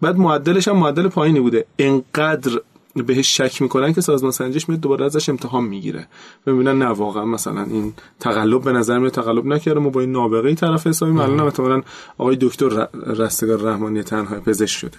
بعد 0.00 0.16
معدلش 0.16 0.68
هم 0.68 0.76
معدل 0.76 1.08
پایینی 1.08 1.40
بوده. 1.40 1.64
انقدر 1.78 2.60
بهش 2.94 3.36
شک 3.36 3.62
می‌کنن 3.62 3.92
که 3.92 4.00
سازمان 4.00 4.32
سنجش 4.32 4.68
میاد 4.68 4.80
دوباره 4.80 5.04
ازش 5.04 5.28
امتحان 5.28 5.64
می‌گیره. 5.64 6.06
ببینن 6.46 6.78
نه 6.78 6.86
واقعا 6.86 7.24
مثلا 7.24 7.62
این 7.62 7.92
تقلب 8.20 8.62
به 8.62 8.72
نظر 8.72 8.98
میاد 8.98 9.12
تقلب 9.12 9.46
نکرده. 9.46 9.80
ما 9.80 9.90
با 9.90 10.00
این 10.00 10.12
نابغه 10.12 10.54
طرف 10.54 10.86
حسابی 10.86 11.12
معلومه 11.12 11.44
احتمالاً 11.44 11.82
آقای 12.18 12.36
دکتر 12.40 12.88
رستگار 13.06 13.60
رحمانی 13.60 14.02
تنها 14.02 14.40
پزشک 14.40 14.78
شده. 14.78 14.98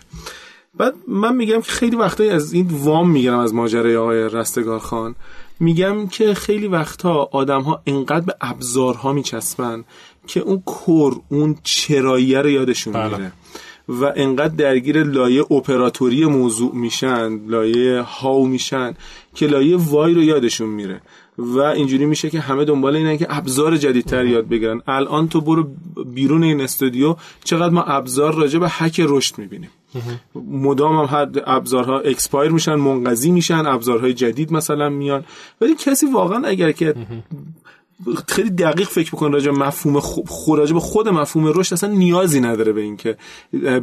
بعد 0.77 0.93
من 1.07 1.35
میگم 1.35 1.61
که 1.61 1.71
خیلی 1.71 1.95
وقتایی 1.95 2.29
از 2.29 2.53
این 2.53 2.67
وام 2.71 3.09
می‌گیرم 3.09 3.39
از 3.39 3.53
ماجرای 3.53 3.95
آقای 3.95 4.29
رستگار 4.29 4.79
خان. 4.79 5.15
میگم 5.59 6.07
که 6.07 6.33
خیلی 6.33 6.67
وقتا 6.67 7.29
آدم 7.31 7.61
ها 7.61 7.81
انقدر 7.87 8.25
به 8.25 8.35
ابزارها 8.41 9.13
میچسبن 9.13 9.83
که 10.29 10.39
اون 10.39 10.61
core 10.65 11.21
اون 11.29 11.55
چراییه 11.63 12.41
رو 12.41 12.49
یادشون 12.49 12.93
بله. 12.93 13.17
میره. 13.17 13.31
و 13.89 14.13
انقدر 14.15 14.55
درگیر 14.55 15.03
لایه 15.03 15.51
اپراتوری 15.51 16.25
موضوع 16.25 16.75
میشن 16.75 17.39
لایه 17.47 18.01
how 18.01 18.47
میشن 18.47 18.93
که 19.35 19.47
لایه 19.47 19.77
why 19.77 20.13
رو 20.13 20.23
یادشون 20.23 20.69
میره. 20.69 21.01
و 21.37 21.59
اینجوری 21.59 22.05
میشه 22.05 22.29
که 22.29 22.39
همه 22.39 22.65
دنبال 22.65 22.95
اینن 22.95 23.17
که 23.17 23.27
ابزار 23.29 23.77
جدیدتر 23.77 24.25
یاد 24.25 24.47
بگیرن. 24.47 24.81
الان 24.87 25.27
تو 25.27 25.41
برو 25.41 25.67
بیرون 26.05 26.43
این 26.43 26.61
استودیو 26.61 27.15
چقدر 27.43 27.73
ما 27.73 27.83
ابزار 27.83 28.35
راجع 28.35 28.59
به 28.59 28.69
هک 28.69 29.01
رشد 29.07 29.37
می‌بینیم. 29.37 29.69
مدام 30.35 30.95
هم 30.97 31.05
هر 31.05 31.27
ابزارها 31.45 31.99
expire 31.99 32.51
میشن 32.51 32.75
منقضی 32.75 33.31
میشن 33.31 33.65
ابزارهای 33.65 34.13
جدید 34.13 34.53
مثلا 34.53 34.89
میان. 34.89 35.23
ولی 35.61 35.75
کسی 35.75 36.05
واقعا 36.05 36.47
اگر 36.47 36.71
که 36.71 36.95
خیلی 38.27 38.49
دقیق 38.49 38.87
فکر 38.87 39.11
بکن 39.11 39.31
راجع 39.31 39.51
مفهوم 39.51 39.99
خود 39.99 40.73
به 40.73 40.79
خود 40.79 41.09
مفهوم 41.09 41.51
رشد 41.55 41.73
اصلا 41.73 41.89
نیازی 41.89 42.41
نداره 42.41 42.73
به 42.73 42.81
اینکه 42.81 43.17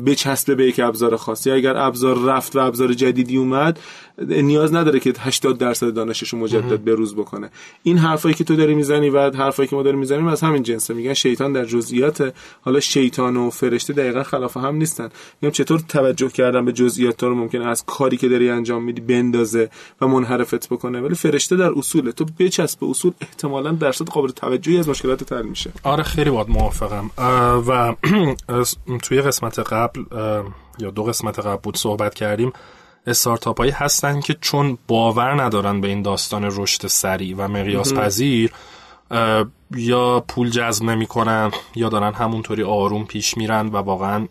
بچسبه 0.06 0.54
به 0.54 0.66
یک 0.66 0.80
ابزار 0.80 1.16
خاصی 1.16 1.50
اگر 1.50 1.76
ابزار 1.76 2.18
رفت 2.18 2.56
و 2.56 2.58
ابزار 2.58 2.92
جدیدی 2.92 3.36
اومد 3.36 3.80
نیاز 4.18 4.74
نداره 4.74 5.00
که 5.00 5.12
80 5.18 5.58
درصد 5.58 5.94
دانشش 5.94 6.28
رو 6.28 6.38
مجدد 6.38 6.84
بروز 6.84 7.16
بکنه. 7.16 7.50
این 7.82 7.98
حرفایی 7.98 8.34
که 8.34 8.44
تو 8.44 8.56
داری 8.56 8.74
می‌زنی 8.74 9.10
و 9.10 9.30
حرفایی 9.36 9.68
که 9.68 9.76
ما 9.76 9.82
داریم 9.82 9.98
می‌زنیم 9.98 10.26
از 10.26 10.40
همین 10.40 10.62
جنسه. 10.62 10.94
میگن 10.94 11.14
شیطان 11.14 11.52
در 11.52 11.64
جزئیات 11.64 12.34
حالا 12.60 12.80
شیطان 12.80 13.36
و 13.36 13.50
فرشته 13.50 13.92
دقیقا 13.92 14.22
خلاف 14.22 14.56
هم 14.56 14.76
نیستن. 14.76 15.08
میگم 15.40 15.52
چطور 15.52 15.80
توجه 15.88 16.28
کردن 16.28 16.64
به 16.64 16.72
جزئیات 16.72 17.16
تو 17.16 17.28
رو 17.28 17.34
ممکنه 17.34 17.66
از 17.66 17.84
کاری 17.86 18.16
که 18.16 18.28
داری 18.28 18.50
انجام 18.50 18.82
میدی 18.84 19.00
بندازه 19.00 19.70
و 20.00 20.06
منحرفت 20.06 20.68
بکنه. 20.68 21.00
ولی 21.00 21.14
فرشته 21.14 21.56
در 21.56 21.70
اصوله. 21.78 22.12
تو 22.12 22.26
بچسب 22.38 22.80
به 22.80 22.86
اصول 22.86 23.12
احتمالا 23.20 23.72
درصد 23.72 24.08
قابل 24.08 24.28
توجهی 24.28 24.78
از 24.78 24.88
مشکلات 24.88 25.32
حل 25.32 25.42
میشه. 25.42 25.70
آره 25.82 26.02
خیلی 26.02 26.30
باید 26.30 26.48
موافقم. 26.50 27.10
و 27.68 27.94
توی 29.04 29.20
قسمت 29.20 29.58
قبل 29.58 30.04
یا 30.78 30.90
دو 30.90 31.02
قسمت 31.02 31.38
قبل 31.38 31.60
بود 31.62 31.76
صحبت 31.76 32.14
کردیم. 32.14 32.52
استارتاپ 33.06 33.58
هایی 33.58 33.72
هستن 33.72 34.20
که 34.20 34.36
چون 34.40 34.78
باور 34.88 35.42
ندارن 35.42 35.80
به 35.80 35.88
این 35.88 36.02
داستان 36.02 36.44
رشد 36.44 36.86
سریع 36.86 37.34
و 37.36 37.48
مقیاس 37.48 37.94
پذیر 37.94 38.52
یا 39.70 40.24
پول 40.28 40.50
جذب 40.50 40.84
نمی‌کنن 40.84 41.50
یا 41.74 41.88
دارن 41.88 42.14
همونطوری 42.14 42.62
آروم 42.62 43.04
پیش 43.04 43.36
میرن 43.36 43.66
و 43.66 43.76
واقعا 43.76 44.28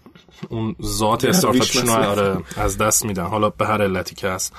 اون 0.50 0.75
ذات 0.82 1.25
استارتاپشون 1.25 1.88
رو 1.88 1.94
آره 1.94 2.38
از 2.58 2.77
دست 2.77 3.05
میدن. 3.05 3.24
حالا 3.24 3.50
به 3.50 3.67
هر 3.67 3.82
علتی 3.82 4.15
که 4.15 4.27
هست. 4.27 4.53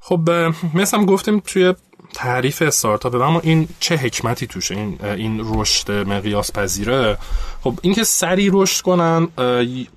خب 0.00 0.30
مثلا 0.74 1.04
گفتیم 1.04 1.42
توی 1.46 1.74
تعریف 2.14 2.62
استارتاپ 2.62 3.14
اما 3.14 3.40
این 3.40 3.68
چه 3.80 3.96
حکمتی 3.96 4.46
توشه؟ 4.46 4.74
این 4.74 4.98
این 5.04 5.40
رشد 5.44 5.90
مقیاس 5.90 6.52
پذیره؟ 6.52 7.18
خب 7.62 7.78
اینکه 7.82 8.04
سریع 8.04 8.50
رشد 8.52 8.82
کنن 8.82 9.28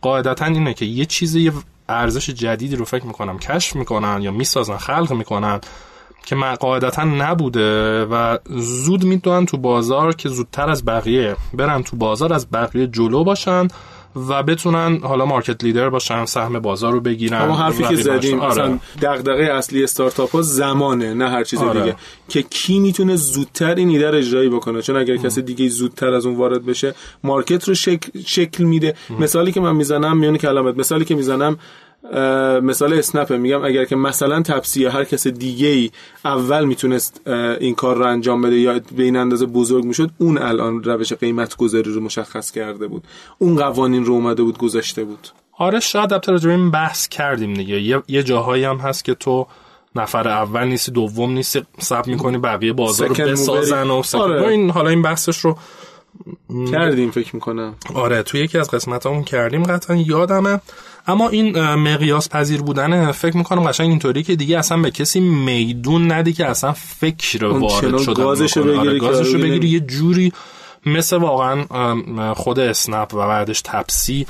قاعدتا 0.02 0.46
اینه 0.46 0.74
که 0.74 0.86
یه 0.86 1.06
چیزی 1.06 1.52
ارزش 1.89 2.30
جدیدی 2.30 2.75
رو 2.75 2.86
فکر 2.86 3.06
می‌کنم 3.06 3.39
کشف 3.39 3.75
می‌کنن 3.75 4.22
یا 4.22 4.32
می‌سازن 4.32 4.77
خلق 4.77 5.13
می‌کنن 5.13 5.62
که 6.25 6.36
قاعدتا 6.36 7.04
نبوده 7.04 8.06
و 8.06 8.38
زود 8.50 9.04
می‌دونن 9.04 9.46
تو 9.46 9.58
بازار 9.58 10.15
که 10.15 10.30
زودتر 10.30 10.70
از 10.70 10.86
بقیه 10.86 11.36
برن 11.54 11.84
تو 11.84 11.98
بازار 11.98 12.34
از 12.34 12.51
بقیه 12.51 12.88
جلو 12.88 13.24
باشن. 13.24 13.68
و 14.15 14.43
بتونن 14.43 15.00
حالا 15.03 15.25
مارکت 15.25 15.63
لیدر 15.63 15.89
باشن 15.89 16.25
سهم 16.25 16.60
بازار 16.60 16.91
رو 16.91 17.00
بگیرن 17.01 17.41
اما 17.41 17.55
حرفی 17.55 17.84
که 17.84 17.95
زدیم 17.95 18.39
آره. 18.39 18.51
مثلا 18.51 18.79
دغدغه 19.01 19.43
اصلی 19.43 19.84
استارتاپ 19.84 20.31
ها 20.31 20.41
زمانه 20.41 21.13
نه 21.13 21.29
هر 21.29 21.43
چیز 21.43 21.60
آره. 21.60 21.81
دیگه. 21.81 21.95
که 22.29 22.41
کی 22.41 22.79
می‌تونه 22.79 23.15
زودتر 23.15 23.75
این 23.75 23.89
ایده 23.89 24.12
رو 24.12 24.17
اجرایی 24.17 24.50
بکنه؟ 24.50 24.81
چون 24.81 24.95
اگر 24.95 25.17
کسی 25.17 25.41
دیگه 25.41 25.67
زودتر 25.67 26.13
از 26.13 26.25
اون 26.25 26.36
وارد 26.36 26.65
بشه 26.65 26.95
مارکت 27.24 27.67
رو 27.67 27.74
شکل, 27.74 28.19
شکل 28.25 28.63
میده. 28.63 28.95
مثالی 29.19 29.51
که 29.51 29.62
من 29.62 29.75
می‌زنم 29.75 30.17
میونه 30.17 30.38
کلمات 30.38 30.77
مثالی 30.77 31.05
که 31.05 31.15
می‌زنم 31.15 31.57
مثال 32.62 32.94
اسنپ 32.94 33.34
میگم. 33.34 33.66
اگر 33.66 33.86
که 33.86 33.96
مثلا 33.96 34.42
تپسی 34.42 34.86
هر 34.86 35.04
کس 35.04 35.28
دیگه 35.28 35.68
ای 35.68 35.92
اول 36.26 36.66
می‌تونست 36.66 37.22
این 37.60 37.76
کار 37.76 37.98
رو 37.98 38.06
انجام 38.06 38.42
بده 38.42 38.56
یا 38.56 38.82
به 38.98 39.04
این 39.04 39.16
اندازه 39.16 39.46
بزرگ 39.46 39.84
می‌شد 39.84 40.10
اون 40.18 40.38
الان 40.38 40.84
روش 40.84 41.14
قیمت 41.14 41.56
گذاری 41.56 41.94
رو 41.94 42.02
مشخص 42.02 42.52
کرده 42.52 42.88
بود. 42.88 43.04
اون 43.38 43.56
قوانین 43.56 44.06
رو 44.06 44.14
اومده 44.14 44.44
بود 44.44 44.58
گذاشته 44.58 45.04
بود. 45.04 45.28
آره 45.58 45.80
شاید 45.80 46.14
البته 46.14 46.50
این 46.50 46.72
بحث 46.72 47.08
کردیم 47.08 47.54
دیگه. 47.54 47.82
یه, 47.82 48.04
یه 48.08 48.24
جاهایی 48.24 48.64
هم 48.64 48.78
هست 48.78 49.06
که 49.06 49.14
تو 49.14 49.48
نفر 49.96 50.28
اول 50.28 50.64
نیستی 50.64 50.92
دوم 50.92 51.32
نیستی 51.32 51.64
سب 51.80 52.08
می‌کنی 52.08 52.38
بقیه 52.38 52.74
بازار 52.74 53.08
رو 53.08 53.16
بسازن 53.16 53.90
و 53.90 54.04
آره. 54.14 54.48
این 54.48 54.70
حالا 54.70 54.90
این 54.90 55.02
بحثش 55.02 55.38
رو 55.38 55.58
کردیم 56.72 57.12
فکر 57.12 57.36
می‌کنم. 57.36 57.75
آره 57.93 58.24
توی 58.24 58.39
یکی 58.39 58.57
از 58.57 58.72
قسمت 58.72 59.05
همون 59.05 59.24
کردیم 59.24 59.63
قطعا 59.63 59.95
یادمه. 59.95 60.60
اما 61.07 61.29
این 61.29 61.60
مقیاس 61.75 62.29
پذیر 62.29 62.62
بودن 62.62 63.12
فکر 63.12 63.38
می‌کنم 63.38 63.63
قشنگ 63.63 63.89
اینطوری 63.89 64.24
که 64.24 64.36
دیگه 64.36 64.57
اصلا 64.57 64.77
به 64.77 64.91
کسی 64.91 65.19
میدون 65.19 66.12
ندی 66.12 66.34
که 66.34 66.45
اصلا 66.45 66.74
فکر 66.74 67.45
وارد 67.45 67.98
شده 67.98 68.13
گازشو 68.13 68.63
بگیری, 68.63 69.00
آره 69.00 69.38
بگیری 69.38 69.69
یه 69.69 69.79
جوری 69.79 70.34
مثل 70.86 71.17
واقعا 71.17 71.63
خود 72.34 72.60
اسنپ 72.60 73.13
و 73.13 73.17
بعدش 73.17 73.62
تپسی 73.62 74.27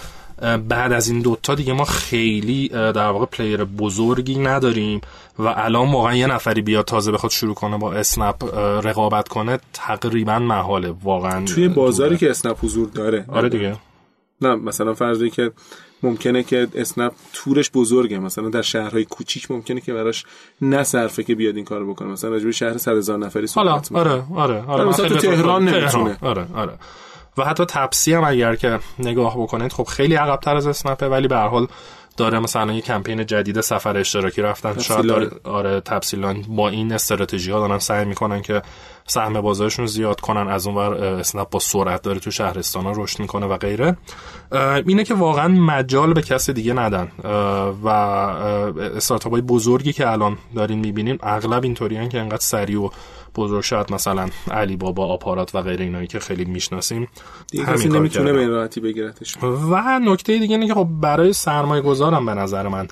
بعد 0.69 0.93
از 0.93 1.09
این 1.09 1.21
دوتا 1.21 1.55
دیگه 1.55 1.73
ما 1.73 1.85
خیلی 1.85 2.67
در 2.67 3.09
واقع 3.09 3.25
player 3.25 3.63
بزرگی 3.63 4.39
نداریم 4.39 5.01
و 5.39 5.47
الان 5.47 5.91
واقعا 5.91 6.15
یه 6.15 6.27
نفری 6.27 6.61
بیاد 6.61 6.85
تازه 6.85 7.11
بخواد 7.11 7.31
شروع 7.31 7.55
کنه 7.55 7.77
با 7.77 7.93
اسنپ 7.93 8.43
رقابت 8.85 9.27
کنه 9.27 9.59
تقریبا 9.73 10.39
محاله 10.39 10.93
واقعا 11.03 11.45
توی 11.45 11.67
بازاری 11.67 12.17
که 12.17 12.29
اسنپ 12.29 12.65
حضور 12.65 12.89
داره. 12.89 13.25
آره 13.27 13.49
دیگه. 13.49 13.75
نه 14.41 14.55
مثلا 14.55 14.93
فرضی 14.93 15.29
که 15.29 15.51
ممکنه 16.03 16.43
که 16.43 16.67
اسنپ 16.75 17.13
تورش 17.33 17.71
بزرگه. 17.71 18.19
مثلا 18.19 18.49
در 18.49 18.61
شهرهای 18.61 19.05
کوچیک 19.05 19.51
ممکنه 19.51 19.81
که 19.81 19.93
براش 19.93 20.25
نصرفه 20.61 21.23
که 21.23 21.35
بیاد 21.35 21.55
این 21.55 21.65
کارو 21.65 21.93
بکنه. 21.93 22.07
مثلا 22.07 22.29
راجع 22.29 22.51
شهر 22.51 22.77
100 22.77 22.91
هزار 22.91 23.17
نفری 23.17 23.47
صحبت 23.47 23.91
آره 23.91 24.11
آره 24.11 24.23
آره, 24.33 24.61
آره 24.67 24.85
مثلا 24.85 25.09
تو 25.09 25.15
تهران 25.15 25.69
نمی‌تونه. 25.69 26.17
آره 26.21 26.47
آره. 26.53 26.73
و 27.37 27.45
حتی 27.45 27.65
تپسی 27.65 28.13
هم 28.13 28.23
اگر 28.23 28.55
که 28.55 28.79
نگاه 28.99 29.37
بکنید 29.37 29.73
خب 29.73 29.83
خیلی 29.83 30.15
عقبتر 30.15 30.55
از 30.55 30.67
اسنپه 30.67 31.07
ولی 31.07 31.27
به 31.27 31.35
هر 31.35 31.47
حال 31.47 31.67
داره 32.17 32.39
مثلا 32.39 32.73
یه 32.73 32.81
کمپین 32.81 33.25
جدید 33.25 33.61
سفر 33.61 33.97
اشتراکی 33.97 34.41
رفتن 34.41 34.79
شاید 34.79 35.05
داره 35.05 35.29
آره 35.43 35.79
تپسیلان 35.79 36.41
با 36.47 36.69
این 36.69 36.93
استراتژی 36.93 37.51
ها 37.51 37.59
دارن 37.59 37.79
سعی 37.79 38.05
می‌کنن 38.05 38.41
که 38.41 38.61
سهم 39.07 39.41
بازارشون 39.41 39.85
زیاد 39.85 40.19
کنن 40.19 40.47
از 40.47 40.67
اونور 40.67 40.93
اسنپ 40.93 41.49
با 41.49 41.59
سرعت 41.59 42.01
داره 42.01 42.19
تو 42.19 42.31
شهرستان 42.31 42.83
ها 42.83 42.93
رشد 42.95 43.19
می‌کنه 43.19 43.45
و 43.45 43.57
غیره. 43.57 43.97
اینه 44.85 45.03
که 45.03 45.13
واقعا 45.13 45.47
مجال 45.47 46.13
به 46.13 46.21
کس 46.21 46.49
دیگه 46.49 46.73
ندن. 46.73 47.11
و 47.83 47.87
استارتاپ 47.87 49.31
های 49.31 49.41
بزرگی 49.41 49.93
که 49.93 50.11
الان 50.11 50.37
دارین 50.55 50.79
می‌بینیم 50.79 51.17
اغلب 51.23 51.63
اینطوری 51.63 52.09
که 52.09 52.19
انقدر 52.19 52.41
سریع 52.41 52.81
و 52.81 52.89
بزرگ 53.35 53.63
شاید 53.63 53.93
مثلا 53.93 54.29
علی 54.51 54.75
بابا 54.77 55.05
آپارات 55.05 55.55
و 55.55 55.61
غیر 55.61 55.81
اینایی 55.81 56.07
که 56.07 56.19
خیلی 56.19 56.45
می‌شناسیم. 56.45 57.07
همین 57.65 57.95
نمی‌تونه 57.95 58.33
به 58.33 58.47
راحتی 58.47 58.79
بگیرتش. 58.79 59.37
و 59.43 59.99
نکته 59.99 60.37
دیگه 60.37 60.55
اینه 60.55 60.67
که 60.67 60.73
خب 60.73 60.87
برای 61.01 61.33
سرمایه 61.33 61.81
گذارم 62.07 62.25
به 62.25 62.33
نظر 62.33 62.67
من 62.67 62.87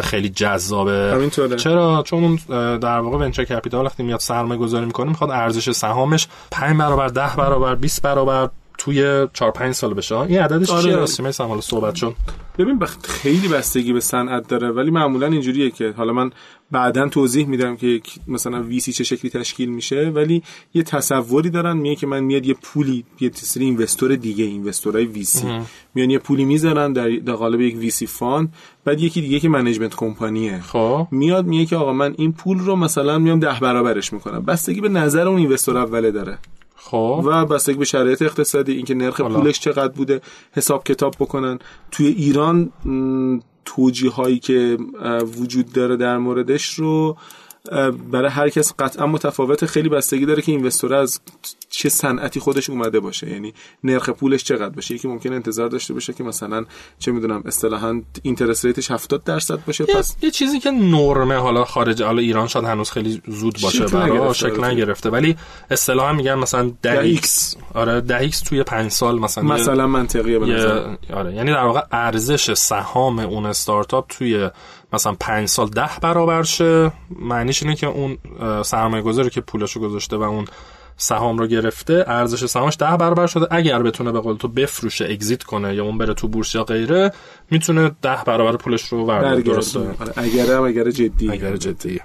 خیلی 0.00 0.28
جذابه. 0.28 1.12
همینطوره. 1.14 1.56
چرا؟ 1.56 2.02
چون 2.06 2.38
در 2.78 2.98
واقع 2.98 3.16
ونچر 3.16 3.44
کپیتال 3.44 3.86
وقتی 3.86 4.02
میاد 4.02 4.20
سرمایه 4.20 4.60
گذاری 4.60 4.86
می‌کنه 4.86 5.08
می‌خواد 5.08 5.30
ارزش 5.30 5.70
سهامش 5.70 6.28
5 6.50 6.76
برابر 6.76 7.08
10 7.08 7.36
برابر 7.36 7.74
20 7.74 8.02
برابر 8.02 8.48
توی 8.78 9.26
4 9.32 9.50
5 9.50 9.74
سال 9.74 9.94
بشه. 9.94 10.18
این 10.18 10.40
عددش 10.40 10.70
آره. 10.70 10.82
چیه 10.82 10.96
راستش 10.96 11.20
مثلا 11.20 11.46
حالا 11.46 11.60
صحبت 11.60 11.94
چون 11.94 12.14
ببین 12.60 12.78
بخ... 12.78 12.96
خیلی 13.02 13.48
بستگی 13.48 13.92
به 13.92 14.00
صنعت 14.00 14.48
داره 14.48 14.70
ولی 14.70 14.90
معمولا 14.90 15.26
اینجوریه 15.26 15.70
که 15.70 15.94
حالا 15.96 16.12
من 16.12 16.30
بعدا 16.70 17.08
توضیح 17.08 17.46
میدم 17.46 17.76
که 17.76 18.00
مثلا 18.28 18.62
VC 18.62 18.92
چه 18.92 19.04
شکلی 19.04 19.30
تشکیل 19.30 19.68
میشه 19.70 20.12
ولی 20.14 20.42
یه 20.74 20.82
تصوری 20.82 21.50
دارن 21.50 21.76
میگه 21.76 21.96
که 21.96 22.06
من 22.06 22.20
میاد 22.20 22.46
یه 22.46 22.54
پولی 22.54 23.04
یه 23.20 23.30
سری 23.34 23.64
investor 23.64 24.16
دیگه 24.16 24.44
اینوستورای 24.44 25.04
ویسی 25.04 25.48
میان 25.94 26.10
یه 26.10 26.18
پولی 26.18 26.44
می‌ذارن 26.44 26.92
در, 26.92 27.08
در 27.08 27.32
قالب 27.32 27.60
یک 27.60 27.76
VC 27.76 28.06
fund 28.06 28.48
بعد 28.84 29.00
یکی 29.00 29.20
دیگه 29.20 29.40
که 29.40 29.48
management 29.48 29.94
company 29.94 30.45
ه. 30.45 30.60
خب. 30.60 31.08
میاد 31.10 31.46
میگه 31.46 31.66
که 31.66 31.76
آقا 31.76 31.92
من 31.92 32.14
این 32.18 32.32
پول 32.32 32.58
رو 32.58 32.76
مثلا 32.76 33.18
میام 33.18 33.40
ده 33.40 33.60
برابرش 33.60 34.12
می‌کنم. 34.12 34.44
بستگی 34.44 34.80
به 34.80 34.88
نظر 34.88 35.28
اون 35.28 35.38
investor 35.38 35.78
اوله 35.78 36.10
داره. 36.10 36.38
خب. 36.82 37.22
و 37.26 37.46
بستگی 37.46 37.78
به 37.78 37.84
شرایط 37.84 38.22
اقتصادی 38.22 38.72
اینکه 38.72 38.94
نرخ 38.94 39.20
حالا. 39.20 39.40
پولش 39.40 39.60
چقدر 39.60 39.92
بوده 39.92 40.20
حساب 40.52 40.84
کتاب 40.84 41.14
بکنن. 41.20 41.58
توی 41.90 42.06
ایران 42.06 42.72
توجیه 43.64 44.10
هایی 44.10 44.38
که 44.38 44.78
وجود 45.40 45.72
داره 45.72 45.96
در 45.96 46.18
موردش 46.18 46.74
رو 46.74 47.16
برای 48.12 48.30
هر 48.30 48.48
کس 48.48 48.72
قطعا 48.78 49.06
متفاوت 49.06 49.66
خیلی 49.66 49.88
بستگی 49.88 50.26
داره 50.26 50.42
که 50.42 50.52
investor 50.52 50.94
از 50.94 51.20
چه 51.70 51.88
صنعتی 51.88 52.40
خودش 52.40 52.70
اومده 52.70 53.00
باشه. 53.00 53.30
یعنی 53.30 53.54
نرخ 53.84 54.10
پولش 54.10 54.44
چقدر 54.44 54.68
باشه؟ 54.68 54.94
یکی 54.94 55.08
ممکن 55.08 55.32
انتظار 55.32 55.68
داشته 55.68 55.94
باشه 55.94 56.12
که 56.12 56.24
مثلا 56.24 56.64
چه 56.98 57.12
می‌دونم 57.12 57.42
اصطلاحا 57.46 58.02
interest 58.22 58.64
rate 58.64 58.81
ش 58.81 58.90
70 58.90 59.24
درصد 59.24 59.64
باشه 59.64 59.84
یه, 59.88 59.94
پس 59.94 60.16
یه 60.22 60.30
چیزی 60.30 60.60
که 60.60 60.70
نرمه 60.70 61.34
حالا 61.34 61.64
خارج 61.64 62.02
حالا 62.02 62.22
ایران 62.22 62.46
شاید 62.46 62.64
هنوز 62.64 62.90
خیلی 62.90 63.22
زود 63.26 63.58
باشه 63.62 63.86
برای 63.86 64.34
شکل 64.34 64.64
آره. 64.64 64.74
نگرفته. 64.74 65.10
ولی 65.10 65.36
اصطلاحا 65.70 66.12
میگن 66.12 66.34
مثلا 66.34 66.62
ده 66.82 66.94
ده 66.94 67.00
ایکس. 67.00 67.56
آره 67.74 68.00
ده 68.00 68.18
ایکس 68.18 68.40
توی 68.40 68.62
پنج 68.62 68.90
سال 68.90 69.18
مثلا 69.18 69.44
مثلا 69.44 69.86
منطقیه 69.86 70.38
به 70.38 70.46
نظر. 70.46 70.96
آره 71.14 71.34
یعنی 71.34 71.50
در 71.50 71.64
واقع 71.64 71.80
ارزش 71.92 72.54
سهام 72.54 73.18
اون 73.18 73.46
استارتاپ 73.46 74.06
توی 74.08 74.50
مثلا 74.92 75.16
پنج 75.20 75.48
سال 75.48 75.68
ده 75.68 75.90
برابر 76.02 76.42
شه. 76.42 76.92
معنیش 77.10 77.62
اینه 77.62 77.76
که 77.76 77.86
اون 77.86 78.18
سرمایه 78.62 79.02
گذاری 79.02 79.30
که 79.30 79.40
پولشو 79.40 79.80
گذاشته 79.80 80.16
و 80.16 80.22
اون 80.22 80.44
سهام 81.00 81.38
رو 81.38 81.46
گرفته 81.46 82.04
ارزش 82.06 82.44
سهامش 82.46 82.76
ده 82.78 82.96
برابر 82.96 83.26
شده. 83.26 83.46
اگر 83.50 83.82
بتونه 83.82 84.12
به 84.12 84.20
قول 84.20 84.36
تو 84.36 84.48
بفروشه 84.48 85.04
اگزییت 85.04 85.42
کنه 85.42 85.74
یا 85.74 85.84
اون 85.84 85.98
بره 85.98 86.14
تو 86.14 86.28
بورس 86.28 86.54
یا 86.54 86.64
غیره 86.64 87.12
می‌تونه 87.50 87.90
ده 88.02 88.18
برابر 88.26 88.56
پولش 88.56 88.82
رو 88.82 89.06
برداره 89.06 89.42
درسته؟ 89.42 89.78
آره، 89.78 90.12
اگر 90.16 90.54
هم 90.54 90.62
اگر 90.62 90.90
جدی 90.90 91.30
اگر 91.30 91.56
جدیه. 91.56 92.00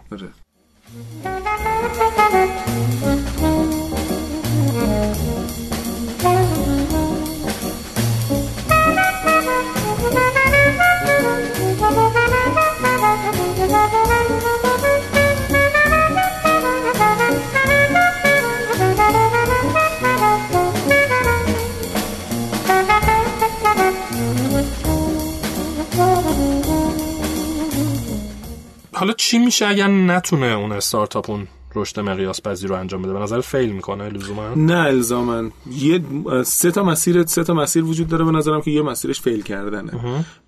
حالا 28.95 29.13
چی 29.13 29.39
میشه 29.39 29.67
اگر 29.67 29.87
نتونه 29.87 30.45
اون 30.45 30.71
استارتاپ 30.71 31.29
اون 31.29 31.47
رشد 31.75 31.99
مقیاس 31.99 32.41
پذیر 32.41 32.69
رو 32.69 32.75
انجام 32.75 33.01
بده؟ 33.01 33.13
به 33.13 33.19
نظر 33.19 33.41
فیل 33.41 33.71
می‌کنه 33.71 34.09
لزوما. 34.09 34.53
نه 34.55 34.77
الزامن 34.77 35.51
یه 35.71 36.01
سه 36.43 36.71
تا 36.71 36.83
مسیر 36.83 37.25
سه 37.25 37.43
تا 37.43 37.53
مسیر 37.53 37.83
وجود 37.83 38.07
داره 38.07 38.25
به 38.25 38.31
نظرم 38.31 38.61
که 38.61 38.71
یه 38.71 38.81
مسیرش 38.81 39.21
فیل 39.21 39.41
کردنه. 39.41 39.91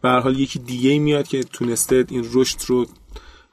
به 0.01 0.09
هر 0.09 0.19
حال 0.19 0.39
یکی 0.39 0.59
دیگه 0.59 0.99
میاد 0.99 1.27
که 1.27 1.43
تونسته 1.43 2.05
این 2.09 2.25
رشد 2.33 2.57
رو 2.67 2.85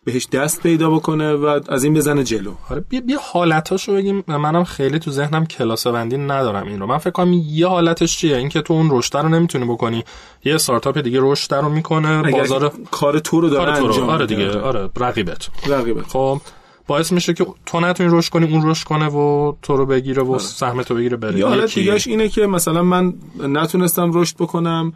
بهش 0.05 0.27
دست 0.33 0.63
پیدا 0.63 0.91
بکنه 0.91 1.33
و 1.33 1.61
از 1.69 1.85
این 1.85 1.95
بزنه 1.95 2.25
جلو. 2.25 2.53
آره 2.71 2.85
بیا 2.89 3.01
بیا 3.01 3.19
حالتاشو 3.33 3.95
بگیم. 3.95 4.25
منم 4.29 4.65
خیلی 4.65 4.99
تو 4.99 5.11
ذهنم 5.11 5.47
کلاسه 5.47 5.93
بندی 5.93 6.17
ندارم 6.17 6.67
این 6.67 6.81
رو 6.81 6.87
من 6.87 6.99
فکر 6.99 7.11
کنم 7.11 7.33
یه 7.33 7.67
حالتش 7.67 8.19
چیه؟ 8.19 8.37
اینکه 8.37 8.63
تو 8.63 8.75
اون 8.75 8.89
رشد 8.91 9.17
رو 9.17 9.29
نمی‌تونی 9.29 9.65
بکنی. 9.65 10.05
یه 10.45 10.55
استارتاپ 10.55 10.99
دیگه 10.99 11.19
رشد 11.23 11.55
رو 11.55 11.69
می‌کنه 11.69 12.33
بازار 12.33 12.73
کار 12.91 13.19
تو 13.19 13.41
رو 13.41 13.49
داره 13.49 13.73
کار 13.73 13.85
انجام 13.85 14.09
آره. 14.09 14.27
دیگه. 14.27 14.61
آره 14.61 14.91
رقیبت. 15.01 15.49
رقیبت. 15.67 16.07
خب 16.09 16.41
باعث 16.87 17.13
میشه 17.13 17.35
که 17.35 17.47
تو 17.67 17.81
نتونی 17.81 18.11
رشد 18.13 18.33
کنی 18.33 18.53
اون 18.53 18.71
رشد 18.71 18.87
کنه 18.87 19.09
و 19.09 19.53
تو 19.63 19.77
رو 19.77 19.87
بگیره 19.87 20.23
و 20.23 20.39
سهم 20.39 20.83
تو 20.83 20.95
بگیره 20.95 21.17
بره 21.17 21.39
یه 21.39 21.47
حالت 21.47 21.75
دیگهش 21.75 22.07
اینه 22.07 22.29
که 22.29 22.47
مثلا 22.47 22.83
من 22.83 23.15
نتونستم 23.39 24.11
رشد 24.15 24.37
بکنم. 24.37 24.93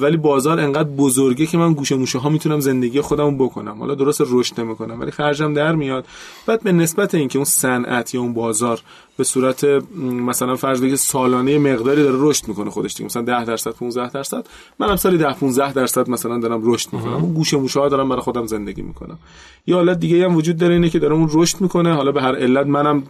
ولی 0.00 0.16
بازار 0.16 0.60
انقدر 0.60 0.88
بزرگه 0.88 1.46
که 1.46 1.58
من 1.58 1.72
گوشه 1.72 1.96
موشه 1.96 2.18
ها 2.18 2.28
می‌تونم 2.28 2.60
زندگی 2.60 3.00
خودم 3.00 3.38
بکنم. 3.38 3.78
حالا 3.78 3.94
درست 3.94 4.22
رشد 4.26 4.60
نمی‌کنم 4.60 5.00
ولی 5.00 5.10
خرجم 5.10 5.54
در 5.54 5.74
میاد. 5.74 6.06
بعد 6.46 6.62
به 6.62 6.72
نسبت 6.72 7.14
اینکه 7.14 7.38
اون 7.38 7.44
صنعت 7.44 8.14
یا 8.14 8.20
اون 8.20 8.34
بازار 8.34 8.80
به 9.16 9.24
صورت 9.24 9.64
مثلا 10.02 10.56
فرض 10.56 10.80
بگیر 10.80 10.96
سالانه 10.96 11.58
مقداری 11.58 12.02
داره 12.02 12.16
رشد 12.18 12.48
می‌کنه 12.48 12.70
خودش 12.70 12.94
دیگه. 12.94 13.04
مثلا 13.04 13.22
10 13.22 13.44
درصد 13.44 13.70
15 13.70 14.10
درصد. 14.10 14.46
منم 14.78 14.96
سالی 14.96 15.18
10 15.18 15.32
15 15.32 15.72
درصد 15.72 16.10
مثلا 16.10 16.38
دارم 16.38 16.60
رشد 16.64 16.88
می‌کنم. 16.92 17.14
اون 17.14 17.34
گوشه 17.34 17.56
موشه 17.56 17.80
ها 17.80 17.88
دارم 17.88 18.08
برای 18.08 18.22
خودم 18.22 18.46
زندگی 18.46 18.82
می‌کنم. 18.82 19.18
یه 19.66 19.74
حالت 19.74 20.00
دیگه 20.00 20.24
هم 20.24 20.36
وجود 20.36 20.56
داره 20.56 20.74
اینه 20.74 20.90
که 20.90 20.98
داره 20.98 21.14
اون 21.14 21.30
رشد 21.32 21.60
می‌کنه. 21.60 21.94
حالا 21.94 22.12
به 22.12 22.22
هر 22.22 22.36
علت 22.36 22.66
منم 22.66 23.02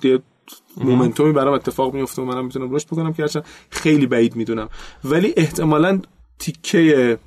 مومنتومی 0.77 1.33
برام 1.33 1.55
اتفاق 1.55 1.95
میفته 1.95 2.23
و 2.23 2.25
منم 2.25 2.45
می‌تونم 2.45 2.75
رشد 2.75 2.87
بکنم 2.87 3.13
که 3.13 3.23
هرچند 3.23 3.45
خیلی 3.71 4.07
بعید 4.07 4.37
می‌دونم. 4.37 4.69
ولی 5.05 5.35
احتمالا 5.37 6.01
تیکه 6.41 7.19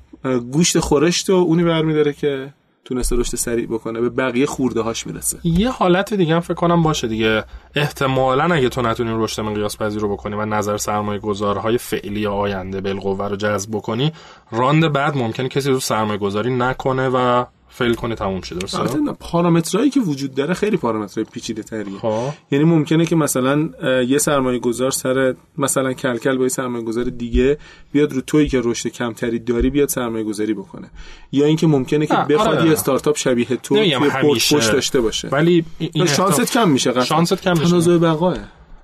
گوشت 0.52 0.78
خورشت 0.78 1.30
و 1.30 1.32
اونی 1.32 1.64
برمیداره 1.64 2.12
که 2.12 2.52
تونسته 2.84 3.16
رشد 3.16 3.36
سریع 3.36 3.66
بکنه. 3.66 4.00
به 4.00 4.08
بقیه 4.08 4.46
خورده 4.46 4.80
هاش 4.80 5.06
می‌رسه. 5.06 5.38
یه 5.44 5.70
حالت 5.70 6.14
دیگه 6.14 6.34
هم 6.34 6.40
فکر 6.40 6.54
کنم 6.54 6.82
باشه 6.82 7.08
دیگه. 7.08 7.44
احتمالا 7.74 8.54
اگه 8.54 8.68
تو 8.68 8.82
نتونی 8.82 9.10
رشد 9.14 9.42
مقیاس 9.42 9.76
پذیر 9.76 10.00
رو 10.00 10.12
بکنی 10.12 10.34
و 10.34 10.44
نظر 10.44 10.76
سرمایه 10.76 11.20
گذارهای 11.20 11.78
فعلی 11.78 12.26
آینده 12.26 12.80
بالقوه 12.80 13.28
رو 13.28 13.36
جذب 13.36 13.70
بکنی 13.70 14.12
راند 14.52 14.92
بعد 14.92 15.16
ممکنه 15.16 15.48
کسی 15.48 15.70
رو 15.70 15.80
سرمایه 15.80 16.18
گذاری 16.18 16.56
نکنه 16.56 17.08
و 17.08 17.44
فیل 17.78 17.94
کنه 17.94 18.14
تموم 18.14 18.40
شه 18.40 18.54
درسته 18.54 18.78
پارامترهایی 19.20 19.90
که 19.90 20.00
وجود 20.00 20.34
داره 20.34 20.54
خیلی 20.54 20.76
پارامترهای 20.76 21.24
پیچیده 21.32 21.62
تریه 21.62 21.98
خب 21.98 22.30
یعنی 22.50 22.64
ممکنه 22.64 23.06
که 23.06 23.16
مثلا 23.16 23.70
یه 24.08 24.18
سرمایه 24.18 24.58
گذار 24.58 24.90
سر 24.90 25.34
مثلا 25.58 25.92
کلکل 25.92 26.36
با 26.36 26.42
یه 26.42 26.48
سرمایه 26.48 26.84
گذار 26.84 27.04
دیگه 27.04 27.58
بیاد 27.92 28.12
رو 28.12 28.20
تویی 28.20 28.48
که 28.48 28.60
رشد 28.64 28.88
کمتری 28.88 29.38
داری 29.38 29.70
بیاد 29.70 29.88
سرمایه 29.88 30.24
گذاری 30.24 30.54
بکنه 30.54 30.90
یا 31.32 31.46
اینکه 31.46 31.66
ممکنه 31.66 32.06
که 32.06 32.14
بخواد 32.14 32.56
آره. 32.56 32.66
یه 32.66 32.72
استارتاپ 32.72 33.16
شبیه 33.16 33.46
تو 33.46 33.76
همیشه. 33.76 34.56
پشت 34.56 34.72
داشته 34.72 35.00
باشه 35.00 35.28
ولی 35.28 35.64
این 35.78 36.06
شانست 36.06 36.52
کم 36.52 36.68
میشه. 36.68 37.04
شانست 37.04 37.42
کم 37.42 37.50
میشه. 37.50 37.64
تنازع 37.64 37.98
بقاه 37.98 38.36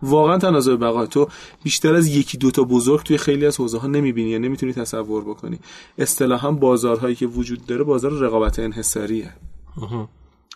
واقعا 0.02 0.38
تنازع 0.38 0.76
بقاه 0.76 1.06
تو 1.06 1.28
بیشتر 1.62 1.94
از 1.94 2.08
یکی 2.08 2.38
دو 2.38 2.50
تا 2.50 2.62
بزرگ 2.62 3.02
توی 3.02 3.18
خیلی 3.18 3.46
از 3.46 3.56
حوزه 3.56 3.78
ها 3.78 3.86
نمی‌بینی 3.88 4.30
یا 4.30 4.38
نمی‌تونی 4.38 4.72
تصور 4.72 5.24
بکنی. 5.24 5.58
اصطلاحا 5.98 6.50
بازارهایی 6.50 7.14
که 7.14 7.26
وجود 7.26 7.66
داره 7.66 7.84
بازار 7.84 8.12
رقابت 8.12 8.58
انحصاریه. 8.58 9.32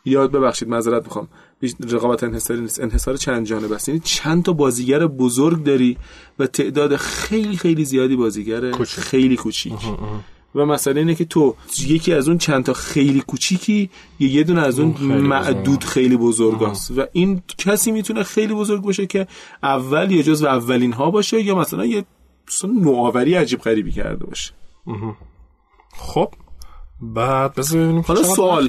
یاد 0.04 0.32
ببخشید 0.32 0.68
معذرت 0.68 1.04
می‌خوام. 1.04 1.28
رقابت 1.90 2.24
انحصاری 2.24 2.60
نیست. 2.60 2.80
انحصار 2.80 3.16
چند 3.16 3.46
جانبه 3.46 3.74
است. 3.74 3.88
یعنی 3.88 4.00
چند 4.04 4.42
تا 4.42 4.52
بازیگر 4.52 5.06
بزرگ 5.06 5.64
داری 5.64 5.96
و 6.38 6.46
تعداد 6.46 6.96
خیلی 6.96 7.56
خیلی 7.56 7.84
زیادی 7.84 8.16
بازیگر. 8.16 8.72
خیلی 8.84 9.36
کوچیک. 9.36 9.72
و 10.54 10.66
مسئله 10.66 11.00
اینه 11.00 11.14
که 11.14 11.24
تو 11.24 11.56
یکی 11.86 12.12
از 12.12 12.28
اون 12.28 12.38
چند 12.38 12.64
تا 12.64 12.72
خیلی 12.72 13.20
کوچیکی 13.20 13.90
یا 14.18 14.28
یه 14.30 14.42
دونه 14.44 14.60
از 14.60 14.78
اون 14.78 14.94
خیلی 14.94 15.12
معدود 15.12 15.84
خیلی 15.84 16.16
بزرگ 16.16 16.62
است 16.62 16.90
و 16.98 17.06
این 17.12 17.42
کسی 17.58 17.92
می‌تونه 17.92 18.22
خیلی 18.22 18.54
بزرگ 18.54 18.82
باشه 18.82 19.06
که 19.06 19.26
اول 19.62 20.10
یا 20.10 20.22
جز 20.22 20.42
و 20.42 20.46
اولین 20.46 20.92
ها 20.92 21.10
باشه 21.10 21.42
یا 21.42 21.54
مثلا 21.54 21.84
یه 21.84 22.04
نوآوری 22.64 23.34
عجیب 23.34 23.60
غریبی 23.60 23.92
کرده 23.92 24.26
باشه. 24.26 24.52
خب 25.96 26.28
بعد 27.00 27.54
ببینیم 27.54 28.00
حالا 28.00 28.22
سوال 28.22 28.68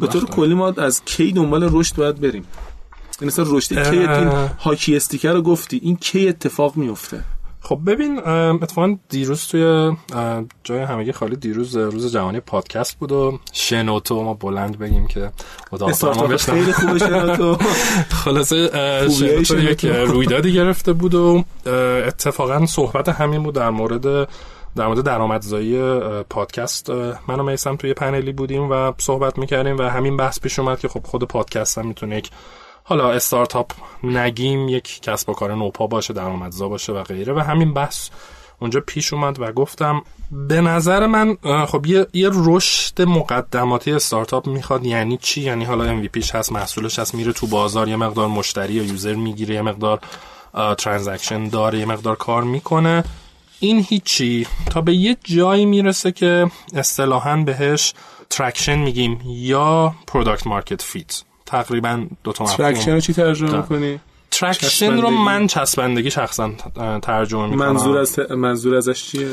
به 0.00 0.06
طور 0.06 0.24
کلی 0.24 0.54
ما 0.54 0.68
از 0.68 1.04
کی 1.04 1.32
دنبال 1.32 1.68
رشد 1.72 1.96
باید 1.96 2.20
بریم؟ 2.20 2.44
این 3.20 3.26
مثلا 3.28 3.44
رشد 3.48 3.90
کی. 3.90 3.98
این 3.98 4.28
هاکی 4.60 4.96
استیکر 4.96 5.32
رو 5.32 5.42
گفتی 5.42 5.80
این 5.82 5.96
کی 5.96 6.28
اتفاق 6.28 6.76
میفته 6.76 7.24
خب 7.62 7.80
ببین 7.86 8.18
اتفاقا 8.28 8.96
دیروز 9.08 9.46
توی 9.46 9.96
جای 10.64 10.78
همگی 10.78 11.12
خالی 11.12 11.36
دیروز 11.36 11.76
روز 11.76 12.12
جهانی 12.12 12.40
پادکست 12.40 12.98
بود 12.98 13.12
و 13.12 13.38
شنوتو 13.52 14.22
ما 14.22 14.34
بلند 14.34 14.78
بگیم 14.78 15.06
که 15.06 15.30
اتاق. 15.72 16.36
خیلی 16.36 16.72
خوبه 16.72 16.98
شنوتو 16.98 17.56
خلاصه 18.24 18.70
شنوتو 19.08 19.58
یک. 19.58 19.84
رویدادی 19.84 20.52
گرفته 20.52 20.92
بود 20.92 21.14
و 21.14 21.44
اتفاقا 22.06 22.66
صحبت 22.66 23.08
همین 23.08 23.42
بود 23.42 23.54
در 23.54 23.70
مورد 23.70 24.28
در 24.76 24.86
مورد 24.86 25.04
درآمدزایی 25.04 26.00
پادکست 26.30 26.90
من 27.28 27.40
و 27.40 27.42
میسم 27.42 27.76
توی 27.76 27.94
پنلی 27.94 28.32
بودیم 28.32 28.70
و 28.70 28.92
صحبت 28.98 29.38
می‌کردیم 29.38 29.78
و 29.78 29.82
همین 29.82 30.16
بحث 30.16 30.40
پیش 30.40 30.58
اومد 30.58 30.78
که 30.78 30.88
خب 30.88 31.00
خود 31.04 31.24
پادکست 31.24 31.78
هم 31.78 31.86
می‌تونه 31.86 32.16
یک 32.16 32.30
حالا 32.84 33.12
استارتاپ 33.12 33.72
نگیم 34.04 34.68
یک 34.68 35.02
کسب 35.02 35.28
و 35.28 35.32
کار 35.32 35.54
نوپا 35.54 35.86
باشه 35.86 36.14
درآمدزا 36.14 36.68
باشه 36.68 36.92
و 36.92 37.02
غیره. 37.02 37.32
و 37.32 37.38
همین 37.38 37.74
بحث 37.74 38.08
اونجا 38.60 38.80
پیش 38.80 39.12
اومد 39.12 39.40
و 39.40 39.52
گفتم 39.52 40.02
به 40.48 40.60
نظر 40.60 41.06
من 41.06 41.36
خب 41.66 41.86
یه, 41.86 42.06
یه 42.12 42.30
رشد 42.32 43.02
مقدماتی 43.02 43.92
استارتاپ 43.92 44.46
می‌خواد. 44.46 44.86
یعنی 44.86 45.16
چی؟ 45.16 45.40
یعنی 45.40 45.64
حالا 45.64 46.02
MVP 46.02 46.21
ش 46.21 46.34
هست 46.34 46.52
محصولش 46.52 46.98
هست 46.98 47.14
میره 47.14 47.32
تو 47.32 47.46
بازار 47.46 47.88
یه 47.88 47.96
مقدار 47.96 48.28
مشتری 48.28 48.74
یا 48.74 48.82
user 48.82 49.14
می‌گیره 49.14 49.54
یه 49.54 49.62
مقدار 49.62 50.00
transaction 50.78 51.48
داره 51.48 51.78
یه 51.78 51.86
مقدار 51.86 52.16
کار 52.16 52.42
می‌کنه. 52.42 53.04
این 53.60 53.86
هیچی. 53.88 54.46
تا 54.70 54.80
به 54.80 54.94
یه 54.94 55.16
جایی 55.24 55.66
می‌رسه 55.66 56.12
که 56.12 56.50
اصطلاحا 56.74 57.36
بهش 57.36 57.94
traction 58.30 58.78
میگیم 58.78 59.20
یا 59.26 59.94
product 60.06 60.46
market 60.46 60.82
fit 60.82 61.22
تقریبا 61.52 62.06
دو 62.24 62.32
تا 62.32 62.44
traction 62.44 62.92
رو 62.92 63.00
چی 63.00 63.12
ترجمه 63.12 63.56
می‌کنی؟ 63.56 64.00
traction 64.30 65.00
رو 65.00 65.10
من 65.10 65.46
چسبندگی 65.46 66.10
شخصا 66.10 66.50
ترجمه 67.02 67.46
می‌کنم. 67.46 67.68
منظور 67.68 67.98
از 67.98 68.18
منظور 68.18 68.74
ازش 68.74 69.04
چیه؟ 69.04 69.28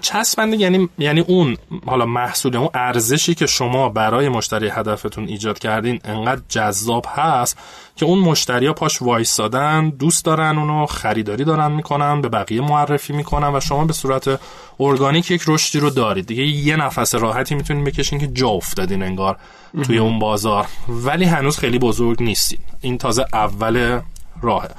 چسبندگی 0.00 0.62
یعنی 0.62 0.88
یعنی 0.98 1.20
اون 1.20 1.56
حالا 1.86 2.06
محصول 2.06 2.56
اون 2.56 2.68
ارزشی 2.74 3.34
که 3.34 3.46
شما 3.46 3.88
برای 3.88 4.28
مشتری 4.28 4.68
هدفتون 4.68 5.28
ایجاد 5.28 5.58
کردین 5.58 6.00
انقدر 6.04 6.42
جذاب 6.48 7.06
هست 7.08 7.58
که 7.96 8.06
اون 8.06 8.18
مشتری 8.18 8.66
ها 8.66 8.72
پاش 8.72 9.02
وایسادن 9.02 9.90
دوست 9.90 10.24
دارن 10.24 10.58
اونو 10.58 10.86
خریداری 10.86 11.44
دارن 11.44 11.72
می‌کنن 11.72 12.20
به 12.20 12.28
بقیه 12.28 12.60
معرفی 12.60 13.12
می‌کنن 13.12 13.56
و 13.56 13.60
شما 13.60 13.84
به 13.84 13.92
صورت 13.92 14.40
ارگانیک 14.80 15.30
یک 15.30 15.42
رشدی 15.46 15.80
رو 15.80 15.90
دارید. 15.90 16.26
دیگه 16.26 16.42
یه 16.42 16.76
نفس 16.76 17.14
راحتی 17.14 17.54
می‌تونین 17.54 17.84
بکشین 17.84 18.18
که 18.18 18.26
جا 18.26 18.48
افتادین 18.48 19.02
انگار 19.02 19.36
توی 19.82 19.98
اون 19.98 20.18
بازار. 20.18 20.66
ولی 20.88 21.24
هنوز 21.24 21.58
خیلی 21.58 21.78
بزرگ 21.78 22.22
نیستین. 22.22 22.58
این 22.80 22.98
تازه 22.98 23.24
اول 23.32 24.00
راهه. 24.42 24.70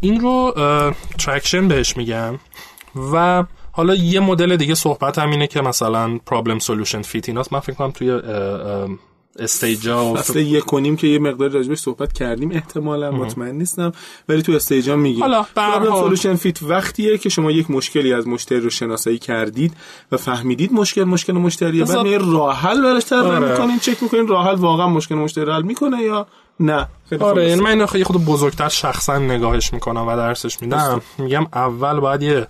این 0.00 0.20
رو 0.20 0.54
traction 1.18 1.68
بهش 1.68 1.96
میگم 1.96 2.38
و 3.12 3.44
حالا 3.72 3.94
یه 3.94 4.20
مدل 4.20 4.56
دیگه 4.56 4.74
صحبت 4.74 5.18
هم 5.18 5.30
اینه 5.30 5.46
که 5.46 5.60
مثلا 5.60 6.18
problem 6.26 6.58
solution 6.58 7.02
fit 7.02 7.28
ایناست. 7.28 7.52
من 7.52 7.60
فکر 7.60 7.76
کنم 7.76 7.90
توی 7.90 8.20
stage 9.38 10.01
ا 10.01 10.14
فصل 10.14 10.38
یک 10.38 10.64
کنیم 10.64 10.96
که 10.96 11.06
یه 11.06 11.18
مقدار 11.18 11.50
راجبش 11.50 11.78
صحبت 11.78 12.12
کردیم 12.12 12.50
احتمالا 12.52 13.10
مطمئن 13.10 13.54
نیستم. 13.54 13.92
ولی 14.28 14.42
تو 14.42 14.52
stage 14.52 14.89
ا 14.89 14.96
میگیم. 14.96 15.22
حالا 15.22 15.46
problem 15.56 16.00
solution 16.00 16.34
fit 16.34 16.62
وقتیه 16.62 17.18
که 17.18 17.28
شما 17.28 17.50
یک 17.50 17.70
مشکلی 17.70 18.12
از 18.12 18.26
مشتری 18.26 18.60
رو 18.60 18.70
شناسایی 18.70 19.18
کردید 19.18 19.74
و 20.12 20.16
فهمیدید 20.16 20.72
مشکل 20.72 21.04
مشکل 21.04 21.32
مشتریه. 21.32 21.84
بعد 21.84 22.06
یه 22.06 22.18
راه 22.18 22.56
حل 22.56 22.82
براش 22.82 23.04
طراحی 23.04 23.36
آره. 23.36 23.50
می‌کنین 23.50 23.78
چک 23.78 24.02
می‌کنین 24.02 24.28
راه 24.28 24.46
حل 24.46 24.54
واقعا 24.54 24.88
مشکل 24.88 25.14
مشتری 25.14 25.50
حل 25.50 25.62
می‌کنه 25.62 26.02
یا 26.02 26.26
نه؟ 26.60 26.88
خیلی 27.08 27.24
آره 27.24 27.48
یعنی 27.48 27.60
من 27.60 27.70
اینو 27.70 27.86
خیلی 27.86 28.04
خود 28.04 28.24
بزرگتر 28.24 28.68
شخصا 28.68 29.18
نگاهش 29.18 29.72
می‌کنم 29.72 30.08
و 30.08 30.16
درسش 30.16 30.62
میدم 30.62 31.02
میگم 31.18 31.46
اول 31.52 32.00
باید 32.00 32.22
یه 32.22 32.46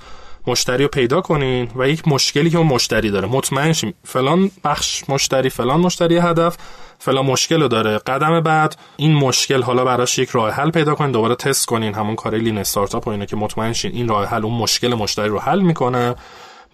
مشتری 0.47 0.83
رو 0.83 0.89
پیدا 0.89 1.21
کنین 1.21 1.71
و 1.77 1.89
یک 1.89 2.09
مشکلی 2.09 2.51
که 2.51 2.59
اون 2.59 2.67
مشتری 2.67 3.11
داره. 3.11 3.29
مطمئن 3.29 3.73
شیم. 3.73 3.95
فلان 4.05 4.51
بخش 4.65 5.05
مشتری 5.09 5.51
فلان 5.51 5.81
مشتری 5.81 6.19
هدف 6.19 6.57
فلان 6.99 7.27
مشکل 7.27 7.63
رو 7.63 7.69
داره. 7.69 7.99
قدم 7.99 8.41
بعد 8.41 8.77
این 8.97 9.15
مشکل 9.15 9.63
حالا 9.63 9.85
براش 9.85 10.19
یک 10.19 10.31
راه 10.31 10.51
حل 10.51 10.71
پیدا 10.71 10.95
کنین. 10.95 11.13
دوباره 11.13 11.35
تست 11.35 11.67
کنین. 11.67 11.95
همون 11.95 12.17
کار 12.17 12.35
lean 12.35 12.59
startup 12.59 13.07
و 13.07 13.11
اینه 13.11 13.27
که 13.27 13.37
مطمئن 13.37 13.73
شین. 13.73 13.93
این 13.93 14.09
راه 14.09 14.27
حل 14.27 14.45
اون 14.45 14.55
مشکل 14.55 14.95
مشتری 14.95 15.29
رو 15.29 15.39
حل 15.39 15.61
می‌کنه. 15.61 16.15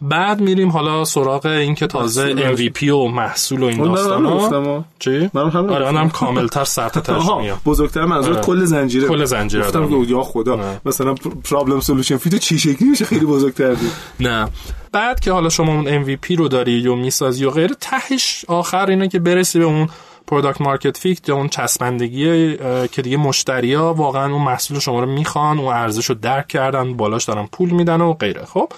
بعد 0.00 0.40
میریم 0.40 0.70
حالا 0.70 1.04
سراغ 1.04 1.46
این 1.46 1.74
که 1.74 1.86
تازه. 1.86 2.54
MVP 2.56 2.82
و 2.82 3.08
محصول 3.08 3.62
و 3.62 3.66
این 3.66 3.82
داستانا 3.82 4.84
چی؟ 4.98 5.30
من 5.34 5.50
هم 5.50 5.70
آره 5.70 5.92
منم 5.92 6.10
کاملتر 6.10 6.64
سرت 6.64 6.98
ترش 6.98 7.22
میام 7.40 7.60
بزرگتر 7.66 8.04
منظور 8.04 8.32
آره. 8.32 8.42
کل 8.42 8.64
زنجیره 8.64 9.08
کل 9.08 9.24
زنجیره 9.24 9.64
گفتم. 9.64 9.88
که 9.88 10.10
یا 10.10 10.22
خدا 10.22 10.56
نه. 10.56 10.80
مثلا 10.84 11.14
problem 11.44 11.80
solution 11.80 12.16
fit 12.16 12.33
و 12.33 12.38
چی 12.38 12.58
شکلی 12.58 12.88
میشه 12.88 13.04
خیلی 13.04 13.26
بزرگتر 13.26 13.74
دید 13.74 13.92
نه 14.20 14.48
بعد 14.92 15.20
که 15.20 15.32
حالا 15.32 15.48
شما 15.48 15.72
اون 15.72 16.04
MVP 16.04 16.36
رو 16.38 16.48
داری 16.48 16.86
و 16.86 16.94
می‌سازی 16.94 17.44
و 17.44 17.50
غیره 17.50 17.74
تهش 17.80 18.44
آخر 18.48 18.90
اینه 18.90 19.08
که 19.08 19.18
برسی 19.18 19.58
به 19.58 19.64
اون 19.64 19.88
product 20.26 20.60
market 20.60 20.96
fit 20.96 21.28
یا 21.28 21.36
اون 21.36 21.48
چسبندگی 21.48 22.56
که 22.86 23.02
دیگه 23.02 23.16
مشتری 23.16 23.74
ها 23.74 23.94
واقعا 23.94 24.32
اون 24.32 24.42
محصول 24.42 24.78
شما 24.78 25.00
رو 25.00 25.06
می‌خوان 25.06 25.58
اون 25.58 25.74
ارزش 25.74 26.06
رو 26.06 26.14
درک 26.14 26.48
کردن 26.48 26.94
بالاش 26.94 27.24
دارن 27.24 27.48
پول 27.52 27.70
میدن 27.70 28.00
و 28.00 28.12
غیره 28.12 28.44
خب 28.44 28.68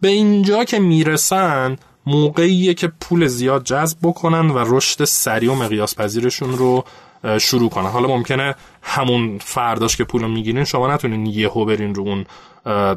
به 0.00 0.08
اینجا 0.08 0.64
که 0.64 0.78
می‌رسن 0.78 1.76
موقعیه 2.06 2.74
که 2.74 2.92
پول 3.00 3.26
زیاد 3.26 3.64
جذب 3.64 3.98
بکنن 4.02 4.50
و 4.50 4.76
رشد 4.76 5.04
سریع 5.04 5.52
و 5.52 5.54
مقیاس 5.54 5.96
پذیرشون 5.96 6.52
رو 6.52 6.84
شروع 7.38 7.70
کنن. 7.70 7.86
حالا 7.86 8.08
ممکنه 8.08 8.54
همون 8.82 9.38
فرداش 9.38 9.96
که 9.96 10.04
پول 10.04 10.30
می‌گیرین 10.30 10.64
شما 10.64 10.94
نتونین 10.94 11.26
یهو 11.26 11.64
برین 11.64 11.94
رو 11.94 12.02
اون 12.02 12.24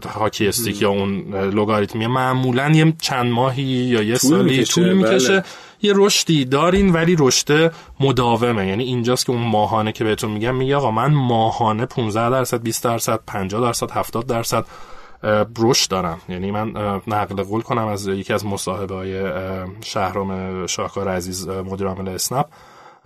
hockey 0.05 0.47
stick 0.47 0.81
یا 0.81 0.89
اون 0.89 1.35
لوگاریتمی. 1.35 2.07
معمولا 2.07 2.69
یه 2.69 2.93
چند 3.01 3.31
ماهی 3.31 3.63
یا 3.63 4.01
یه 4.01 4.17
طول 4.17 4.29
سالی 4.29 4.57
می‌کشه، 4.57 4.73
طول 4.73 4.93
می‌کشه. 4.93 5.33
بله. 5.33 5.43
یه 5.81 5.93
رشدی 5.95 6.45
دارین 6.45 6.93
ولی 6.93 7.15
رشد 7.19 7.73
مداومه. 7.99 8.67
یعنی 8.67 8.83
اینجاست 8.83 9.25
که 9.25 9.31
اون 9.31 9.41
ماهانه 9.41 9.91
که 9.91 10.03
بهتون 10.03 10.31
میگم 10.31 10.55
میگه 10.55 10.75
آقا 10.75 10.91
من 10.91 11.13
ماهانه 11.13 11.85
15 11.85 12.29
درصد 12.29 12.61
20 12.61 12.83
درصد 12.83 13.19
50 13.27 13.61
درصد 13.61 13.91
70 13.91 14.27
درصد 14.27 14.65
رشد 15.59 15.91
دارم. 15.91 16.21
یعنی 16.29 16.51
من 16.51 16.73
نقل 17.07 17.43
قول 17.43 17.61
کنم 17.61 17.87
از 17.87 18.07
یکی 18.07 18.33
از 18.33 18.45
مصاحبه 18.45 18.95
های 18.95 19.31
شهرام 19.81 20.67
شاهکار 20.67 21.07
عزیز 21.09 21.47
مدیر 21.47 21.87
عامل 21.87 22.09
اسنپ. 22.09 22.45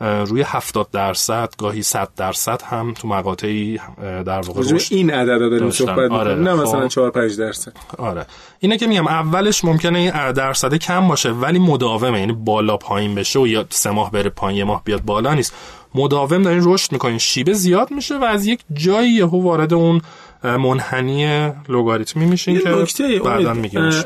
روی 0.02 0.44
70 0.48 0.92
درصد 0.92 1.54
گاهی 1.58 1.84
100 1.84 2.10
درصد 2.16 2.62
هم 2.62 2.94
تو 2.94 3.08
مقاطعی 3.08 3.80
در 4.02 4.42
واقع 4.42 4.62
رشد 4.62 4.94
این 4.94 5.12
عددا 5.12 5.50
داریم. 5.50 5.70
صحبت 5.70 6.12
آره، 6.12 6.36
نه 6.36 6.56
خب. 6.56 6.62
مثلا 6.62 6.88
4 6.88 7.12
5 7.12 7.38
درصد. 7.38 7.72
آره. 7.98 8.26
اینه 8.60 8.78
که 8.78 8.88
میگم 8.88 9.08
اولش 9.08 9.66
ممکنه 9.66 10.00
این 10.00 10.32
درصد 10.32 10.74
کم 10.76 11.08
باشه 11.08 11.32
ولی 11.32 11.60
مداومه. 11.60 12.20
یعنی 12.20 12.34
بالا 12.34 12.78
پایین 12.78 13.16
بشه 13.16 13.40
و 13.40 13.48
یا 13.48 13.66
سه 13.70 13.92
ماه 13.92 14.12
بره 14.12 14.30
پایین 14.30 14.58
یه 14.58 14.64
ماه 14.64 14.82
بیاد 14.84 15.02
بالا 15.02 15.34
نیست. 15.34 15.54
مداوم 15.96 16.42
دارین 16.42 16.62
رشد 16.66 16.92
می‌کنین. 16.92 17.18
شیبه 17.18 17.54
زیاد 17.54 17.92
میشه 17.92 18.18
و 18.18 18.24
از 18.24 18.46
یک 18.46 18.60
جایی 18.74 19.12
یهو 19.12 19.44
وارد 19.44 19.74
اون 19.74 20.02
منحنی 20.44 21.52
لوگاریتمی 21.70 22.26
میشین 22.26 22.60
که 22.60 22.70
نکته 22.70 23.20
بعدا 23.20 23.56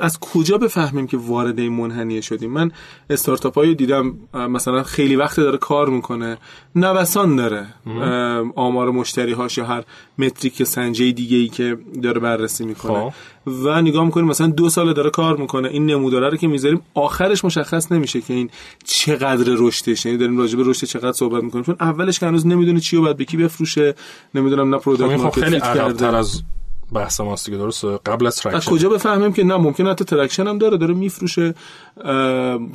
از 0.01 0.19
کجا 0.19 0.57
بفهمیم 0.57 1.07
که 1.07 1.17
وارد 1.17 1.59
این 1.59 1.73
منحنیه 1.73 2.21
شدیم؟ 2.21 2.51
من 2.51 2.71
استارتاپ 3.09 3.55
هایی 3.55 3.75
دیدم 3.75 4.13
مثلا 4.33 4.83
خیلی 4.83 5.15
وقت 5.15 5.37
داره 5.37 5.57
کار 5.57 5.89
می‌کنه 5.89 6.37
نوسان 6.75 7.35
داره 7.35 7.67
آمار 8.55 8.91
مشتری 8.91 9.33
هاش 9.33 9.57
یا 9.57 9.65
هر 9.65 9.83
metric 10.17 10.63
سنجه 10.63 11.11
دیگه 11.11 11.37
ای 11.37 11.47
که 11.47 11.77
داره 12.03 12.19
بررسی 12.19 12.65
می‌کنه. 12.65 13.13
و 13.47 13.81
نگاه 13.81 14.05
می‌کنیم 14.05 14.27
مثلا 14.27 14.47
دو 14.47 14.69
سال 14.69 14.93
داره 14.93 15.09
کار 15.09 15.37
می‌کنه. 15.37 15.67
این 15.67 15.85
نموداره 15.85 16.29
رو 16.29 16.37
که 16.37 16.47
می‌ذاریم 16.47 16.81
آخرش 16.93 17.45
مشخص 17.45 17.91
نمیشه 17.91 18.21
که 18.21 18.33
این 18.33 18.49
چقدر 18.83 19.45
رشدش 19.57 20.05
یعنی 20.05 20.17
داریم 20.17 20.37
راجع 20.37 20.57
به 20.57 20.63
رشد 20.65 20.87
چقدر 20.87 21.11
صحبت 21.11 21.43
می‌کنیم. 21.43 21.63
چون 21.63 21.75
اولش 21.79 22.19
که 22.19 22.25
هنوز 22.25 22.47
نمی‌دونه 22.47 22.79
چی 22.79 22.95
رو 22.95 23.01
باید 23.01 23.17
به 23.17 23.25
کی 23.25 23.37
بفروشه. 23.37 23.95
نمی‌دونم 24.35 24.69
نه 24.69 24.77
خب 24.77 24.83
product 24.83 25.17
خب 25.17 25.21
market 25.23 25.43
خیلی 25.43 25.55
عقب‌تر 25.55 26.15
از 26.15 26.43
بحث 26.93 27.21
ماست 27.21 27.45
دیگه 27.45 27.57
درسته؟ 27.57 27.99
قبل 28.05 28.27
از 28.27 28.33
از 28.33 28.41
traction 28.41 28.71
کجا 28.71 28.89
بفهمیم 28.89 29.33
که 29.33 29.43
نه 29.43 29.57
ممکن 29.57 29.87
حتی 29.87 30.05
traction 30.05 30.47
هم 30.47 30.57
داره 30.57 30.77
داره 30.77 30.93
میفروشه. 30.93 31.53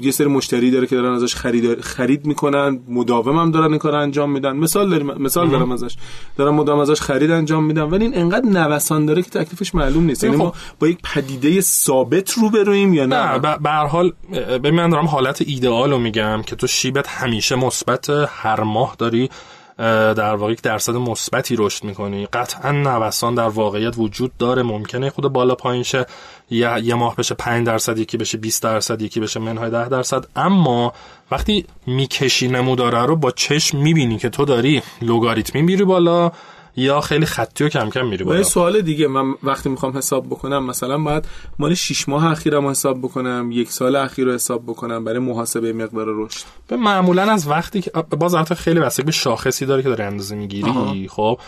یه 0.01 0.11
سری 0.11 0.27
مشتری 0.27 0.71
داره 0.71 0.87
که 0.87 0.97
دارن 0.97 1.13
ازش 1.13 1.35
خرید 1.35 1.81
خرید 1.81 2.27
می‌کنن 2.27 2.81
مداوم 2.89 3.39
هم 3.39 3.51
دارن 3.51 3.71
این 3.71 3.79
کار 3.79 3.95
انجام 3.95 4.31
میدن. 4.31 4.57
مثال 4.57 4.91
داریم 4.91 5.07
مثال 5.07 5.49
دارم 5.49 5.73
ازش. 5.73 5.97
دارن 6.37 6.55
مدام 6.55 6.79
ازش 6.79 7.01
خرید 7.01 7.31
انجام 7.31 7.65
میدن 7.65 7.83
ولی 7.83 8.05
این 8.05 8.19
انقدر 8.19 8.47
نوسان 8.47 9.07
داره 9.07 9.23
که 9.23 9.31
تکلیفش 9.31 9.75
معلوم 9.75 10.05
نیست. 10.05 10.25
یعنی 10.25 10.37
خب. 10.37 10.43
ما 10.43 10.53
با 10.79 10.89
یک 10.89 10.99
پدیده 11.15 11.61
ثابت 11.61 12.31
روبرویم 12.33 12.95
یا 12.95 13.07
نه؟ 13.07 13.39
به 13.39 13.71
هر 13.71 13.87
حال 13.87 14.13
ببین 14.33 14.75
من 14.75 14.91
دارم 14.91 15.07
حالت 15.07 15.43
ایدئال 15.47 15.91
رو 15.91 15.99
میگم 15.99 16.43
که 16.47 16.57
تو 16.57 16.67
شیبت 16.67 17.09
همیشه 17.09 17.57
مثبت 17.57 18.11
هر 18.29 18.61
ماه 18.61 18.97
داری 18.99 19.31
در 19.79 20.35
واقع 20.35 20.53
یک 20.53 20.63
درصد 20.63 20.95
مثبتی 20.95 21.57
رشد 21.59 21.85
می‌کنی. 21.85 22.27
قطعا 22.27 22.73
نوسان 22.73 23.35
در 23.35 23.49
واقعیت 23.49 23.95
وجود 23.99 24.37
داره. 24.39 24.63
ممکنه 24.63 25.11
خود 25.11 25.29
بالا 25.29 25.55
پایین 25.55 25.83
شه. 25.83 26.07
یه, 26.51 26.81
یه 26.83 26.95
ماه 26.95 27.17
بشه 27.17 27.35
5 27.35 27.67
درصد 27.67 27.99
یکی 27.99 28.17
بشه 28.17 28.39
20 28.39 28.63
درصد 28.63 29.03
یکی 29.03 29.21
بشه 29.21 29.41
منهای 29.41 29.71
10 29.71 29.89
درصد. 29.89 30.25
اما 30.37 30.93
وقتی 31.31 31.67
می‌کشی 31.87 32.49
نموداره 32.49 33.07
رو 33.07 33.17
با 33.17 33.31
چشم 33.31 33.79
می‌بینی 33.79 34.19
که 34.19 34.29
تو 34.29 34.45
داری 34.45 34.83
لوگاریتمی 35.03 35.63
میری 35.63 35.85
بالا. 35.85 36.33
یا 36.77 37.01
خیلی 37.01 37.27
خطی 37.27 37.65
و 37.65 37.69
کم 37.69 37.91
کم 37.91 38.07
میری 38.07 38.25
بالا. 38.25 38.43
سوال 38.43 38.81
دیگه 38.81 39.07
من 39.07 39.35
وقتی 39.43 39.69
می‌خوام 39.69 39.97
حساب 39.97 40.27
بکنم 40.27 40.67
مثلا 40.67 40.99
باید 40.99 41.25
مال 41.59 41.75
6 41.75 42.09
ماه 42.09 42.27
اخیرم 42.27 42.65
رو 42.65 42.71
حساب 42.71 42.99
بکنم 42.99 43.49
یک 43.53 43.73
سال 43.73 43.97
اخیر 43.97 44.25
رو 44.25 44.35
حساب 44.35 44.63
بکنم 44.67 45.05
برای 45.05 45.19
محاسبه 45.19 45.73
مقدار 45.73 46.07
رشد. 46.09 46.45
به 46.69 46.77
معمولا 46.77 47.23
از 47.23 47.49
وقتی 47.49 47.81
که 47.81 47.91
باز 47.91 48.35
البته 48.35 48.55
خیلی 48.55 48.81
بستگی 48.81 49.07
به 49.07 49.13
شاخصی 49.13 49.67
داره 49.67 49.83
که 49.83 49.89
داری 49.89 50.03
اندازه 50.03 50.37
می‌گیری. 50.37 51.09
خب. 51.11 51.39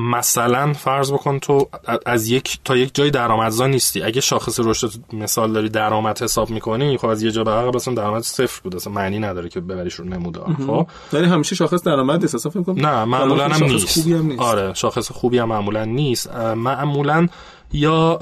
مثلا 0.00 0.72
فرض 0.72 1.12
بکن 1.12 1.38
تو 1.38 1.68
از 2.06 2.28
یک 2.28 2.58
تا 2.64 2.76
یک 2.76 2.94
جای 2.94 3.10
درآمدزا 3.10 3.66
نیستی. 3.66 4.02
اگه 4.02 4.20
شاخص 4.20 4.60
رشد 4.60 4.90
مثال 5.12 5.52
داری 5.52 5.68
درآمد 5.68 6.22
حساب 6.22 6.50
می‌کنی 6.50 6.96
خب 6.96 7.06
از 7.06 7.22
یه 7.22 7.30
جا 7.30 7.44
به 7.44 7.50
عقب 7.50 7.76
اصلا 7.76 7.94
درآمد 7.94 8.22
صفر 8.22 8.60
بود. 8.64 8.76
اصلا 8.76 8.92
معنی 8.92 9.18
نداره 9.18 9.48
که 9.48 9.60
ببریش 9.60 9.94
رو 9.94 10.04
نمودار 10.04 10.56
خب؟ 10.66 10.86
یعنی 11.12 11.26
همیشه 11.26 11.54
شاخص 11.54 11.82
درآمد 11.82 12.20
نیست 12.20 12.34
اصلا 12.34 12.50
فکر 12.50 12.62
کنم 12.62 12.86
نه 12.86 13.04
معمولا 13.04 13.44
هم 13.44 13.52
شاخص 13.52 13.72
نیست. 13.72 14.00
خوبی 14.00 14.14
هم 14.14 14.26
نیست. 14.26 14.40
آره 14.40 14.74
شاخص 14.74 15.12
خوبی 15.12 15.38
هم 15.38 15.48
معمولا 15.48 15.84
نیست. 15.84 16.36
معمولا 16.36 17.28
یا 17.72 18.18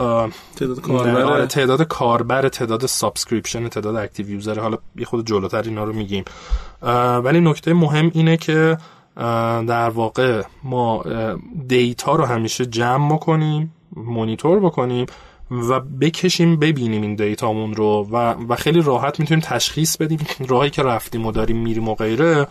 تعداد 0.56 0.80
کاربر 0.80 1.22
آره 1.22 1.46
تعداد 1.46 1.82
کاربر 1.82 2.48
تعداد 2.48 2.86
subscription 2.86 3.68
تعداد 3.68 3.96
active 3.96 4.30
user. 4.30 4.60
حالا 4.60 4.78
یه 4.96 5.04
خود 5.04 5.26
جلوتر 5.26 5.62
اینا 5.62 5.84
رو 5.84 5.92
میگیم. 5.92 6.24
ولی 7.22 7.40
نکته 7.40 7.72
مهم 7.72 8.10
اینه 8.14 8.36
که 8.36 8.78
در 9.68 9.90
واقع 9.90 10.42
ما 10.62 11.04
data 11.68 12.14
رو 12.14 12.24
همیشه 12.24 12.66
جمع 12.66 13.14
بکنیم 13.14 13.74
مونیتور 13.96 14.60
بکنیم 14.60 15.06
و 15.50 15.80
بکشیم 15.80 16.56
ببینیم 16.56 17.02
این 17.02 17.14
data 17.14 17.49
مون 17.49 17.74
رو 17.74 18.08
و, 18.10 18.34
و 18.48 18.56
خیلی 18.56 18.82
راحت 18.82 19.20
می‌تونیم 19.20 19.40
تشخیص 19.40 19.96
بدیم 19.96 20.18
راهی 20.48 20.70
که 20.70 20.82
رفتیم 20.82 21.26
و 21.26 21.32
داریم 21.32 21.56
میریم 21.56 21.88
و 21.88 21.94
غیره 21.94 22.46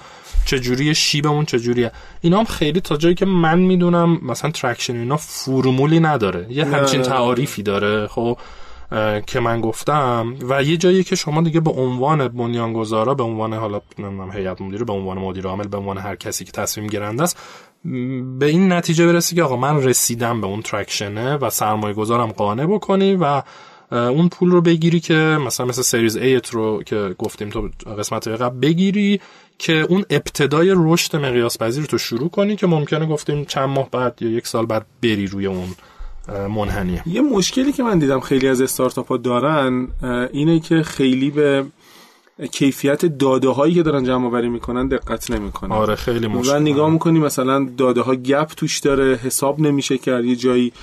چجوری 0.46 0.96
شیبمون 0.96 1.46
چجوریه. 1.46 1.92
اینا 2.22 2.40
هم 2.40 2.46
خیلی 2.46 2.82
تا 2.82 2.98
جایی 2.98 3.16
که 3.16 3.26
من 3.26 3.60
می‌دونم 3.60 4.20
مثلا 4.24 4.52
traction 4.52 4.96
اینا 4.96 5.18
فرمولی 5.18 6.00
نداره. 6.00 6.48
یه 6.50 6.66
همچین 6.66 7.02
تعاریفی 7.02 7.64
داره 7.64 8.08
خب؟ 8.08 8.38
که 9.28 9.40
من 9.40 9.62
گفتم 9.62 10.36
و 10.50 10.64
یه 10.64 10.78
جایی 10.78 11.04
که 11.04 11.16
شما 11.16 11.42
دیگه 11.42 11.60
به 11.60 11.72
عنوان 11.72 12.28
بنیانگذارا 12.28 13.14
به 13.14 13.24
عنوان 13.24 13.54
حالا 13.54 13.82
نمی‌دونم 14.00 14.32
هیئت 14.32 14.62
مدیره 14.62 14.86
به 14.86 14.94
عنوان 14.94 15.18
مدیر 15.18 15.48
عامل 15.48 15.68
به 15.68 15.78
عنوان 15.78 15.98
هر 15.98 16.16
کسی 16.16 16.46
که 16.46 16.52
تصمیم 16.52 16.88
گیرنده 16.88 17.24
است 17.24 17.38
به 18.40 18.46
این 18.46 18.74
نتیجه 18.74 19.08
برسی 19.08 19.36
که 19.36 19.44
آقا 19.44 19.56
من 19.56 19.84
رسیدم 19.84 20.42
به 20.42 20.48
اون 20.48 20.62
traction 20.62 21.28
ه 21.28 21.36
و 21.36 21.50
سرمایه 21.50 21.94
گذارم 21.94 22.32
قانع 22.32 22.66
بکنی 22.66 23.16
و 23.16 23.42
اون 23.92 24.30
پول 24.30 24.52
رو 24.52 24.62
بگیری 24.62 25.00
که 25.00 25.14
مثلا 25.46 25.66
مثل 25.66 25.82
سریز 25.82 26.18
ایت 26.18 26.50
رو 26.50 26.84
که 26.84 27.16
گفتیم 27.18 27.50
تو 27.50 27.70
قسمت 28.00 28.28
قبل 28.28 28.60
بگیری 28.60 29.22
که 29.58 29.74
اون 29.74 30.06
ابتدای 30.10 30.74
رشد 30.78 31.16
مقیاس 31.16 31.58
پذیر 31.58 31.82
رو 31.82 31.88
تو 31.88 31.98
شروع 31.98 32.30
کنی 32.30 32.56
که 32.56 32.68
ممکنه 32.68 33.06
گفتیم 33.06 33.46
چند 33.46 33.70
ماه 33.70 33.90
بعد 33.92 34.22
یا 34.22 34.30
یک 34.30 34.48
سال 34.48 34.66
بعد 34.66 34.86
بری 35.04 35.28
روی 35.28 35.46
اون 35.46 35.68
منحنیه. 36.28 37.04
یه 37.06 37.22
مشکلی 37.22 37.72
که 37.72 37.84
من 37.84 38.00
دیدم 38.00 38.20
خیلی 38.20 38.48
از 38.48 38.62
استارتاپ 38.62 39.08
ها 39.08 39.18
دارن 39.18 39.88
اینه 40.34 40.60
که 40.60 40.84
خیلی 40.84 41.32
به 41.32 41.66
کیفیت 42.52 43.06
داده 43.06 43.50
هایی 43.50 43.74
که 43.74 43.84
دارن 43.84 44.04
جمع 44.04 44.28
آوری 44.28 44.50
می‌کنن 44.50 44.88
دقت 44.88 45.32
نمی‌کنن. 45.32 45.72
آره 45.72 45.96
خیلی 45.96 46.28
مشکل. 46.28 46.60
نگاه 46.60 46.90
می‌کنی 46.90 47.20
مثلا 47.20 47.70
داده 47.78 48.02
ها 48.02 48.16
گپ 48.16 48.48
توش 48.48 48.80
داره 48.80 49.16
حساب 49.16 49.60
نمیشه 49.60 49.98
کرد 49.98 50.26
یه 50.26 50.36
جایی 50.36 50.74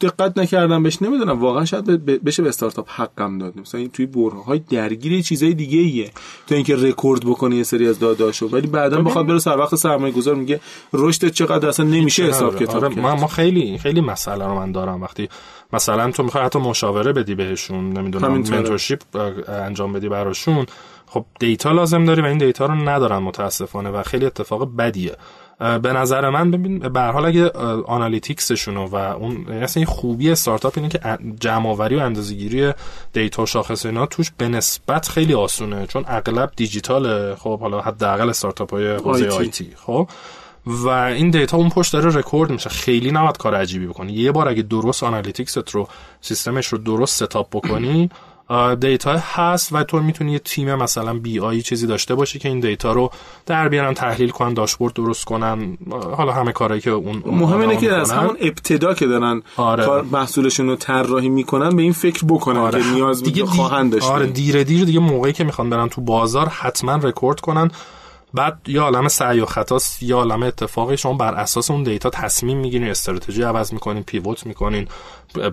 دقت 0.00 0.38
نکردم 0.38 0.82
بهش 0.82 1.02
نمی‌دونم 1.02 1.40
واقعا 1.40 1.64
شاید 1.64 2.04
بشه 2.24 2.42
به 2.42 2.48
استارتاپ 2.48 2.88
حقم 2.90 3.38
داد. 3.38 3.58
مثلا 3.60 3.80
این 3.80 3.90
توی 3.90 4.06
برهه 4.06 4.44
های 4.44 4.58
درگیر 4.58 5.22
چیزای 5.22 5.54
دیگه 5.54 5.78
ایه 5.78 6.10
تو 6.46 6.54
اینکه 6.54 6.76
رکورد 6.76 7.26
بکنه 7.26 7.56
یه 7.56 7.62
سری 7.62 7.88
از 7.88 7.98
data 7.98 8.23
شو. 8.23 8.48
ولی 8.48 8.66
بعدا 8.66 9.02
بخواد 9.02 9.26
بره 9.26 9.38
سر 9.38 9.58
وقت 9.58 9.74
سرمایه 9.74 10.12
گذار 10.12 10.34
میگه 10.34 10.60
رشد 10.92 11.28
چقدر؟ 11.28 11.68
اصلا 11.68 11.86
نمیشه 11.86 12.24
حساب 12.24 12.56
کتاب 12.56 12.84
آره 12.84 12.94
ما, 13.00 13.16
ما 13.16 13.26
خیلی 13.26 13.78
خیلی 13.78 14.00
مسئله 14.00 14.46
رو 14.46 14.54
من 14.54 14.72
دارم. 14.72 15.02
وقتی 15.02 15.28
مثلا 15.72 16.10
تو 16.10 16.22
می‌خوای 16.22 16.44
حتی 16.44 16.58
مشاوره 16.58 17.12
بدی 17.12 17.34
بهشون 17.34 17.92
نمی‌دونم 17.92 18.32
mentorship 18.32 19.00
انجام 19.48 19.92
بدی 19.92 20.08
براشون 20.08 20.66
خب 21.06 21.24
data 21.40 21.72
لازم 21.72 22.04
داری 22.04 22.22
و 22.22 22.24
این 22.24 22.38
data 22.38 22.66
رو 22.66 22.74
ندارن 22.74 23.18
متاسفانه 23.18 23.90
و 23.90 24.02
خیلی 24.02 24.26
اتفاق 24.26 24.76
بدیه. 24.76 25.16
به 25.58 25.92
نظر 25.92 26.30
من 26.30 26.50
ببین 26.50 26.78
به 26.78 27.00
هر 27.00 27.12
حال 27.12 27.26
اگه 27.26 27.50
analytics 27.86 28.48
شون 28.48 28.76
و 28.76 28.94
اون 28.94 29.46
یعنی 29.48 29.86
خوبی 29.86 30.30
استارتاپ 30.30 30.72
اینه 30.76 30.88
که 30.88 31.00
جمع 31.40 31.68
آوری 31.68 31.96
و 31.96 32.00
اندازه‌گیری 32.00 32.72
data 33.12 33.46
شاخص 33.46 33.86
اینا 33.86 34.06
توش 34.06 34.32
به 34.38 34.48
نسبت 34.48 35.08
خیلی 35.08 35.34
آسونه 35.34 35.86
چون 35.86 36.04
اغلب 36.08 36.52
دیجیتاله 36.56 37.34
خب 37.34 37.60
حالا 37.60 37.80
حداقل 37.80 38.28
استارتاپ 38.28 38.70
های 38.70 38.88
حوزه 38.88 39.28
IT 39.28 39.70
خب؟ 39.76 40.08
و 40.66 40.88
این 40.88 41.30
data 41.30 41.56
اون 41.56 41.68
پشت 41.68 41.92
داره 41.92 42.18
رکورد 42.18 42.50
میشه. 42.50 42.70
خیلی 42.70 43.10
نباید 43.10 43.36
کار 43.36 43.54
عجیبی 43.54 43.86
بکنی. 43.86 44.12
یه 44.12 44.32
بار 44.32 44.48
اگه 44.48 44.62
درست 44.62 45.02
analytics 45.02 45.63
ت 45.63 45.70
رو 45.70 45.88
سیستمش 46.20 46.66
رو 46.66 46.78
درست 46.78 47.24
setup 47.24 47.48
بکنی 47.56 48.10
data 48.80 49.16
هست 49.18 49.72
و 49.72 49.84
تو 49.84 50.00
می‌تونی 50.00 50.32
یه 50.32 50.38
تیم 50.38 50.74
مثلا 50.74 51.14
BI 51.14 51.62
چیزی 51.62 51.86
داشته 51.86 52.14
باشی 52.14 52.38
که 52.38 52.48
این 52.48 52.60
data 52.60 52.92
رو 52.92 53.10
در 53.46 53.68
بیارن 53.68 53.94
تحلیل 53.94 54.30
کنن 54.30 54.54
داشبورد 54.54 54.94
درست 54.94 55.24
کنن. 55.24 55.78
حالا 56.16 56.32
همه 56.32 56.52
کارهایی 56.52 56.80
که 56.80 56.90
اون 56.90 57.22
مهم 57.26 57.60
اینه 57.60 57.76
که 57.76 57.92
از 57.92 58.10
همون 58.10 58.36
ابتدا 58.40 58.94
که 58.94 59.06
دارن 59.06 59.42
آره. 59.56 59.84
کار 59.84 60.02
محصولشون 60.02 60.66
رو 60.66 60.76
طراحی 60.76 61.28
می‌کنن 61.28 61.76
به 61.76 61.82
این 61.82 61.92
فکر 61.92 62.24
بکنن 62.24 62.60
آره. 62.60 62.82
که 62.82 62.88
نیاز 62.88 63.22
دیگه 63.22 63.44
خواهند 63.44 63.92
داشت 63.92 64.06
آره 64.06 64.26
دیر 64.26 64.62
دیر 64.62 64.84
دیگه 64.84 65.00
موقعی 65.00 65.32
که 65.32 65.44
می‌خوان 65.44 65.70
برن 65.70 65.88
تو 65.88 66.00
بازار 66.00 66.48
حتما 66.48 66.96
رکورد 66.96 67.40
کنن. 67.40 67.70
بعد 68.34 68.58
یا 68.66 68.82
عالم 68.82 69.08
سعی 69.08 69.40
و 69.40 69.46
خطاست 69.46 70.02
یا 70.02 70.16
عالم 70.16 70.42
اتفاقی 70.42 70.96
شما 70.96 71.12
بر 71.12 71.34
اساس 71.34 71.70
اون 71.70 71.82
دیتا 71.82 72.10
تصمیم 72.10 72.58
می‌گیرین 72.58 72.88
استراتژی 72.88 73.42
عوض 73.42 73.72
می‌کنین 73.72 74.02
pivot 74.02 74.46
می‌کنین. 74.46 74.88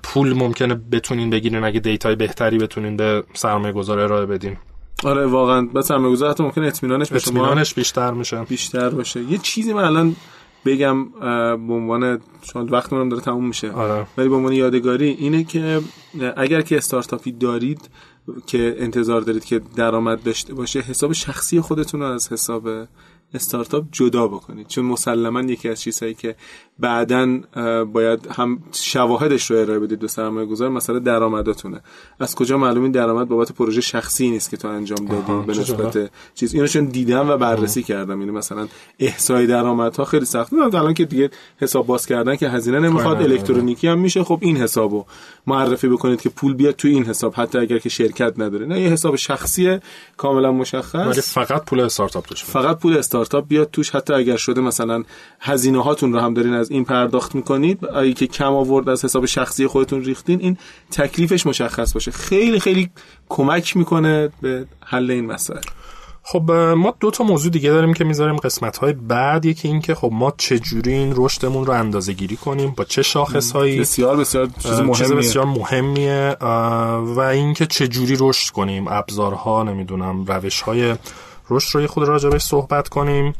پول 0.03 0.33
ممکنه 0.33 0.75
بتونین 0.91 1.29
بگیرین 1.29 1.63
اگه 1.63 1.79
دیتای 1.79 2.15
بهتری 2.15 2.57
بتونین 2.57 2.97
به 2.97 3.23
سرمایه 3.33 3.73
گذار 3.73 3.99
ارائه 3.99 4.25
بدین. 4.25 4.57
آره 5.03 5.25
واقعا 5.25 5.61
به 5.61 5.81
سرمایه 5.81 6.11
گذار 6.11 6.29
حتی 6.29 6.43
ممکنه 6.43 6.67
اطمینانش 6.67 7.09
به 7.09 7.15
اطمینانش 7.15 7.73
بیشتر 7.73 8.11
میشه. 8.11 8.43
بیشتر 8.43 8.89
باشه. 8.89 9.23
یه 9.23 9.37
چیزی 9.37 9.73
من 9.73 9.83
الان 9.83 10.15
بگم 10.65 11.09
به 11.67 11.73
عنوان 11.73 12.19
چون 12.41 12.69
وقتمون 12.69 13.09
داره 13.09 13.21
تموم 13.21 13.47
میشه. 13.47 13.71
آره. 13.71 14.07
ولی 14.17 14.29
به 14.29 14.35
عنوان 14.35 14.53
یادگاری 14.53 15.09
اینه 15.09 15.43
که 15.43 15.81
اگر 16.37 16.61
که 16.61 16.77
استارتاپی 16.77 17.31
دارید 17.31 17.89
که 18.47 18.75
انتظار 18.79 19.21
دارید 19.21 19.45
که 19.45 19.61
درآمد 19.75 20.23
داشته 20.23 20.53
باشه 20.53 20.79
حساب 20.79 21.13
شخصی 21.13 21.61
خودتون 21.61 21.99
رو 21.99 22.05
از 22.05 22.31
حساب 22.31 22.69
استارتاپ 23.33 23.85
جدا 23.91 24.27
بکنید. 24.27 24.67
چون 24.67 24.85
مسلما 24.85 25.41
یکی 25.41 25.69
از 25.69 25.81
چیزهایی 25.81 26.13
که 26.13 26.35
بعدا 26.79 27.39
باید 27.93 28.27
هم 28.35 28.59
شواهدش 28.71 29.51
رو 29.51 29.57
ارائه 29.57 29.79
بدید 29.79 29.99
به 29.99 30.07
سرمایه 30.07 30.47
گذار 30.47 30.69
مسئله 30.69 30.99
درآمداتونه. 30.99 31.81
از 32.19 32.35
کجا 32.35 32.57
معلوم 32.57 32.83
این 32.83 32.91
درآمد 32.91 33.27
بابت 33.27 33.51
پروژه 33.51 33.81
شخصی 33.81 34.29
نیست 34.29 34.49
که 34.49 34.57
تو 34.57 34.67
انجام 34.67 35.05
دادی 35.05 35.45
به 35.47 35.53
نسبت 35.53 36.11
چیز؟ 36.35 36.53
اینو 36.53 36.67
چون 36.67 36.85
دیدم 36.85 37.29
و 37.29 37.37
بررسی 37.37 37.83
کردم. 37.83 38.19
اینو 38.19 38.33
مثلا 38.33 38.67
احصای 38.99 39.47
درآمدها 39.47 40.05
خیلی 40.05 40.25
سخت. 40.25 40.53
الان 40.53 40.93
که 40.93 41.05
دیگه 41.05 41.29
حساب 41.57 41.87
باز 41.87 42.05
کردن 42.05 42.35
که 42.35 42.49
هزینه 42.49 42.79
نمی‌خواد 42.79 43.21
الکترونیکی 43.21 43.87
هم 43.87 43.99
میشه. 43.99 44.23
خب 44.23 44.39
این 44.41 44.57
حسابو 44.57 45.05
معرفی 45.47 45.87
بکنید 45.87 46.21
که 46.21 46.29
پول 46.29 46.53
بیاد 46.53 46.75
تو 46.75 46.87
این 46.87 47.03
حساب 47.03 47.33
حتی 47.37 47.57
اگر 47.57 47.77
که 47.77 47.89
شرکت 47.89 48.33
نداره. 48.39 48.65
نه 48.65 48.81
یه 48.81 48.89
حساب 48.89 49.15
شخصی 49.15 49.79
کاملا 50.17 50.51
مشخص. 50.51 51.33
فقط 51.33 51.65
پول 51.65 51.79
استارتاپ 51.79 52.25
توش 52.25 52.43
فقط 52.43 52.79
پول 52.79 52.97
استارتاپ 52.97 53.47
بیاد 53.47 53.69
توش. 53.71 53.95
حتی 53.95 54.13
اگر 54.13 54.37
شده 54.37 54.61
مثلا 54.61 55.03
هزینه 55.39 55.83
هاتون 55.83 56.13
رو 56.13 56.19
هم 56.19 56.33
دارین 56.33 56.64
از 56.65 56.71
این 56.71 56.85
پرداخت 56.85 57.35
می‌کنید 57.35 57.85
اگه 57.85 58.13
که 58.13 58.27
کم 58.27 58.53
آورد 58.53 58.89
از 58.89 59.05
حساب 59.05 59.25
شخصی 59.25 59.67
خودتون 59.67 60.03
ریختین 60.03 60.39
این 60.39 60.57
تکلیفش 60.91 61.45
مشخص 61.45 61.93
باشه. 61.93 62.11
خیلی 62.11 62.59
خیلی 62.59 62.89
کمک 63.29 63.77
می‌کنه 63.77 64.29
به 64.41 64.65
حل 64.85 65.11
این 65.11 65.25
مسائل 65.25 65.61
خب 66.23 66.51
ما 66.51 66.93
دو 66.99 67.11
تا 67.11 67.23
موضوع 67.23 67.51
دیگه 67.51 67.69
داریم 67.69 67.93
که 67.93 68.03
می‌ذاریم 68.03 68.35
قسمت 68.35 68.77
های 68.77 68.93
بعد. 68.93 69.45
یکی 69.45 69.67
این 69.67 69.81
که 69.81 69.95
خب 69.95 70.09
ما 70.13 70.33
چجوری 70.37 70.93
این 70.93 71.13
رشدمون 71.15 71.65
رو 71.65 71.73
اندازه 71.73 72.13
گیری 72.13 72.35
کنیم 72.35 72.73
با 72.77 72.83
چه 72.83 73.01
شاخص 73.01 73.51
هایی 73.51 73.79
بسیار 73.79 74.17
بسیار 74.17 74.49
چیز 74.59 74.79
مهمیه, 74.79 75.15
بسیار 75.15 75.45
مهمیه. 75.45 76.35
و 77.15 77.19
اینکه 77.19 77.65
چجوری 77.65 78.17
رشد 78.19 78.53
کنیم 78.53 78.87
ابزارها 78.87 79.63
نمی‌دونم 79.63 80.25
روش 80.25 80.61
های 80.61 80.95
رشد 81.49 81.75
رو 81.75 81.81
یه 81.81 81.87
خود 81.87 82.07
راجبش 82.07 82.41
صحبت 82.41 82.89
کنیم 82.89 83.33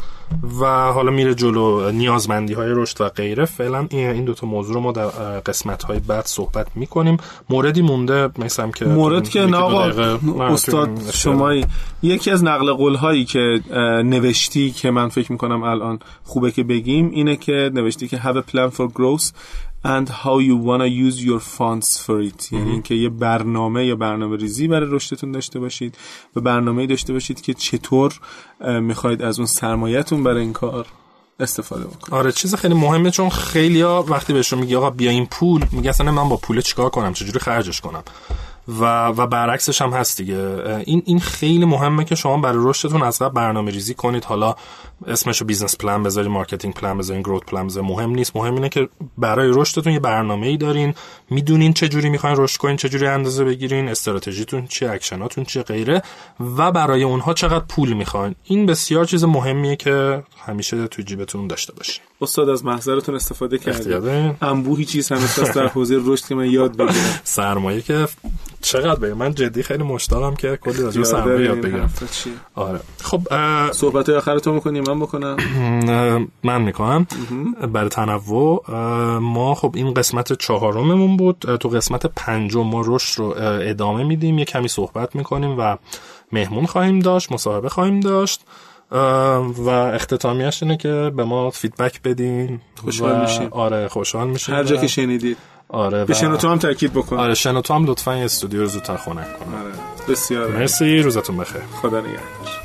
و 0.59 0.65
حالا 0.65 1.11
میره 1.11 1.35
جلو 1.35 1.91
نیازمندی 1.91 2.53
های 2.53 2.69
رشد 2.69 3.01
و 3.01 3.09
غیره. 3.09 3.45
فعلا 3.45 3.87
این 3.91 4.25
دوتا 4.25 4.47
موضوع 4.47 4.73
رو 4.73 4.81
ما 4.81 4.91
در 4.91 5.05
قسمت 5.39 5.83
های 5.83 5.99
بعد 5.99 6.25
صحبت 6.25 6.67
می‌کنیم. 6.75 7.17
موردی 7.49 7.81
مونده 7.81 8.29
مثلا 8.37 8.71
که 8.71 8.85
مورد 8.85 9.29
که 9.29 9.41
آقا 9.41 9.83
استاد 10.39 10.89
شما 11.11 11.53
یکی 12.03 12.31
از 12.31 12.43
نقل 12.43 12.73
قول 12.73 12.95
هایی 12.95 13.25
که 13.25 13.61
نوشتی 14.05 14.71
که 14.71 14.91
من 14.91 15.09
فکر 15.09 15.31
می‌کنم 15.31 15.63
الان 15.63 15.99
خوبه 16.23 16.51
که 16.51 16.63
بگیم 16.63 17.09
اینه 17.09 17.35
که 17.35 17.71
نوشتی 17.73 18.07
که 18.07 18.17
have 18.17 18.35
a 18.35 18.51
plan 18.51 18.75
for 18.75 18.87
growth. 18.97 19.31
And 19.85 20.09
how 20.09 20.37
you 20.39 20.55
wanna 20.69 20.89
use 21.05 21.17
your 21.29 21.39
funds 21.57 21.97
for 21.97 22.21
it. 22.21 22.51
یعنی 22.51 22.71
اینکه 22.71 22.95
یه 22.95 23.09
برنامه 23.09 23.85
یا 23.85 23.95
برنامه 23.95 24.37
ریزی 24.37 24.67
برای 24.67 24.89
رشدتون 24.91 25.31
داشته 25.31 25.59
باشید 25.59 25.97
و 26.35 26.41
برنامه 26.41 26.87
داشته 26.87 27.13
باشید 27.13 27.41
که 27.41 27.53
چطور 27.53 28.19
می‌خواید 28.81 29.21
از 29.21 29.39
اون 29.39 29.45
سرمایهتون 29.45 30.23
برای 30.23 30.41
این 30.41 30.53
کار 30.53 30.85
استفاده 31.39 31.83
بکنید. 31.83 32.13
آره 32.13 32.31
چیز 32.31 32.55
خیلی 32.55 32.73
مهمه 32.73 33.11
چون 33.11 33.29
خیلی 33.29 33.81
ها 33.81 34.05
وقتی 34.07 34.33
بهشون 34.33 34.59
میگی 34.59 34.75
آقا 34.75 34.89
بیا 34.89 35.11
این 35.11 35.25
پول 35.25 35.65
میگه 35.71 35.89
اصلا 35.89 36.11
من 36.11 36.29
با 36.29 36.37
پول 36.37 36.61
چیکار 36.61 36.89
کنم؟ 36.89 37.13
چجوری 37.13 37.39
خرجش 37.39 37.81
کنم؟ 37.81 38.03
و 38.67 39.07
و 39.07 39.27
برعکسش 39.27 39.81
هم 39.81 39.89
هست 39.89 40.17
دیگه. 40.17 40.37
این 40.85 41.03
این 41.05 41.19
خیلی 41.19 41.65
مهمه 41.65 42.03
که 42.03 42.15
شما 42.15 42.37
برای 42.37 42.57
رشدتون 42.61 43.03
از 43.03 43.19
قبل 43.19 43.33
برنامه 43.33 43.71
ریزی 43.71 43.93
کنید. 43.93 44.23
حالا 44.23 44.55
اسمشو 45.07 45.45
business 45.45 45.77
plan 45.77 46.03
بذارید 46.03 46.31
marketing 46.31 46.73
plan 46.73 46.97
بذارید 46.97 47.25
growth 47.25 47.45
plan 47.45 47.67
بذارید. 47.67 47.91
مهم 47.91 48.09
نیست. 48.09 48.35
مهم 48.35 48.53
اینه 48.53 48.69
که 48.69 48.89
برای 49.17 49.51
رشدتون 49.53 49.93
یه 49.93 49.99
برنامه 49.99 50.47
ای 50.47 50.57
دارین. 50.57 50.93
می‌دونین 51.29 51.73
چه 51.73 51.87
جوری 51.87 52.09
می‌خواین 52.09 52.35
رشد 52.39 52.57
کنین 52.57 52.77
چه 52.77 52.89
جوری 52.89 53.07
اندازه 53.07 53.43
بگیرین 53.43 53.89
استراتژیتون 53.89 54.67
چیه 54.67 54.91
اکشناتون 54.91 55.43
چیه 55.43 55.63
غیره. 55.63 56.01
و 56.57 56.71
برای 56.71 57.03
اونها 57.03 57.33
چقدر 57.33 57.65
پول 57.65 57.93
می‌خواین. 57.93 58.35
این 58.43 58.65
بسیار 58.65 59.05
چیز 59.05 59.23
مهمیه 59.23 59.75
که 59.75 60.23
همیشه 60.45 60.87
تو 60.87 61.01
جیبتون 61.01 61.47
داشته 61.47 61.73
باشین. 61.73 62.03
استاد 62.21 62.49
از 62.49 62.65
محضرتون 62.65 63.15
استفاده 63.15 63.57
کردید 63.57 63.93
انبوهی 64.41 64.85
چیز 64.85 65.11
همیشه 65.11 65.53
در 65.53 65.67
حوزه 65.67 66.01
رشد 66.05 66.25
که 66.25 66.35
من 66.35 66.49
یاد 66.49 66.77
بگیرم 66.77 67.19
سرمایه 67.23 67.81
که 67.81 68.07
چقدر 68.65 68.99
بگم؟ 68.99 69.13
من 69.13 69.33
جدی 69.33 69.63
خیلی 69.63 69.83
مشتاقم 69.83 70.35
که 70.35 70.57
کلی 70.57 70.83
راجع 70.83 71.21
به 71.23 71.43
یاد 71.43 71.61
بگیرم. 71.61 71.93
آره. 72.55 72.79
خب 73.01 73.21
صحبت 73.71 74.09
های 74.09 74.17
آخرتون 74.17 74.53
می‌کنی؟ 74.53 74.81
من 74.81 74.99
بکنم؟ 74.99 75.37
من 76.43 76.61
می‌کنم. 76.61 77.07
برای 77.73 77.89
تنوع 77.89 78.65
ما 79.19 79.55
خب 79.55 79.71
این 79.75 79.93
قسمت 79.93 80.33
چهارممون 80.33 81.17
بود. 81.17 81.57
تو 81.59 81.69
قسمت 81.69 82.05
پنجم 82.05 82.61
ما 82.61 82.83
رشد 82.85 83.19
رو 83.19 83.35
ادامه 83.61 84.03
میدیم. 84.03 84.39
یه 84.39 84.45
کمی 84.45 84.67
صحبت 84.67 85.15
می‌کنیم 85.15 85.55
و 85.59 85.77
مهمون 86.31 86.65
خواهیم 86.65 86.99
داشت 86.99 87.31
مصاحبه 87.31 87.69
خواهیم 87.69 87.99
داشت. 87.99 88.41
و 88.91 89.69
اختتامیش 89.69 90.63
اینه 90.63 90.77
که 90.77 91.11
به 91.15 91.23
ما 91.23 91.49
فیدبک 91.49 92.01
بدین 92.01 92.61
خوشحال 92.81 93.21
میشیم. 93.21 93.47
آره 93.51 93.87
خوشحال 93.87 94.27
میشیم 94.27 94.55
هر 94.55 94.63
جا 94.63 94.75
که 94.77 94.87
شنیدید. 94.87 95.37
آره 95.69 96.05
به 96.05 96.13
شنوتو 96.13 96.49
هم 96.49 96.57
تاکید 96.57 96.93
بکن 96.93 97.17
آره 97.17 97.33
شنوتو 97.33 97.73
هم 97.73 97.85
لطفا 97.85 98.17
یه 98.17 98.25
استودیو 98.25 98.61
رو 98.61 98.67
زودتر 98.67 98.97
خنک 98.97 99.39
کن 99.39 99.53
آره. 99.53 99.71
بسیار 100.09 100.47
مرسی 100.47 100.99
روزتون 100.99 101.37
بخیر. 101.37 101.61
خدا 101.81 101.99
نگهدار. 101.99 102.64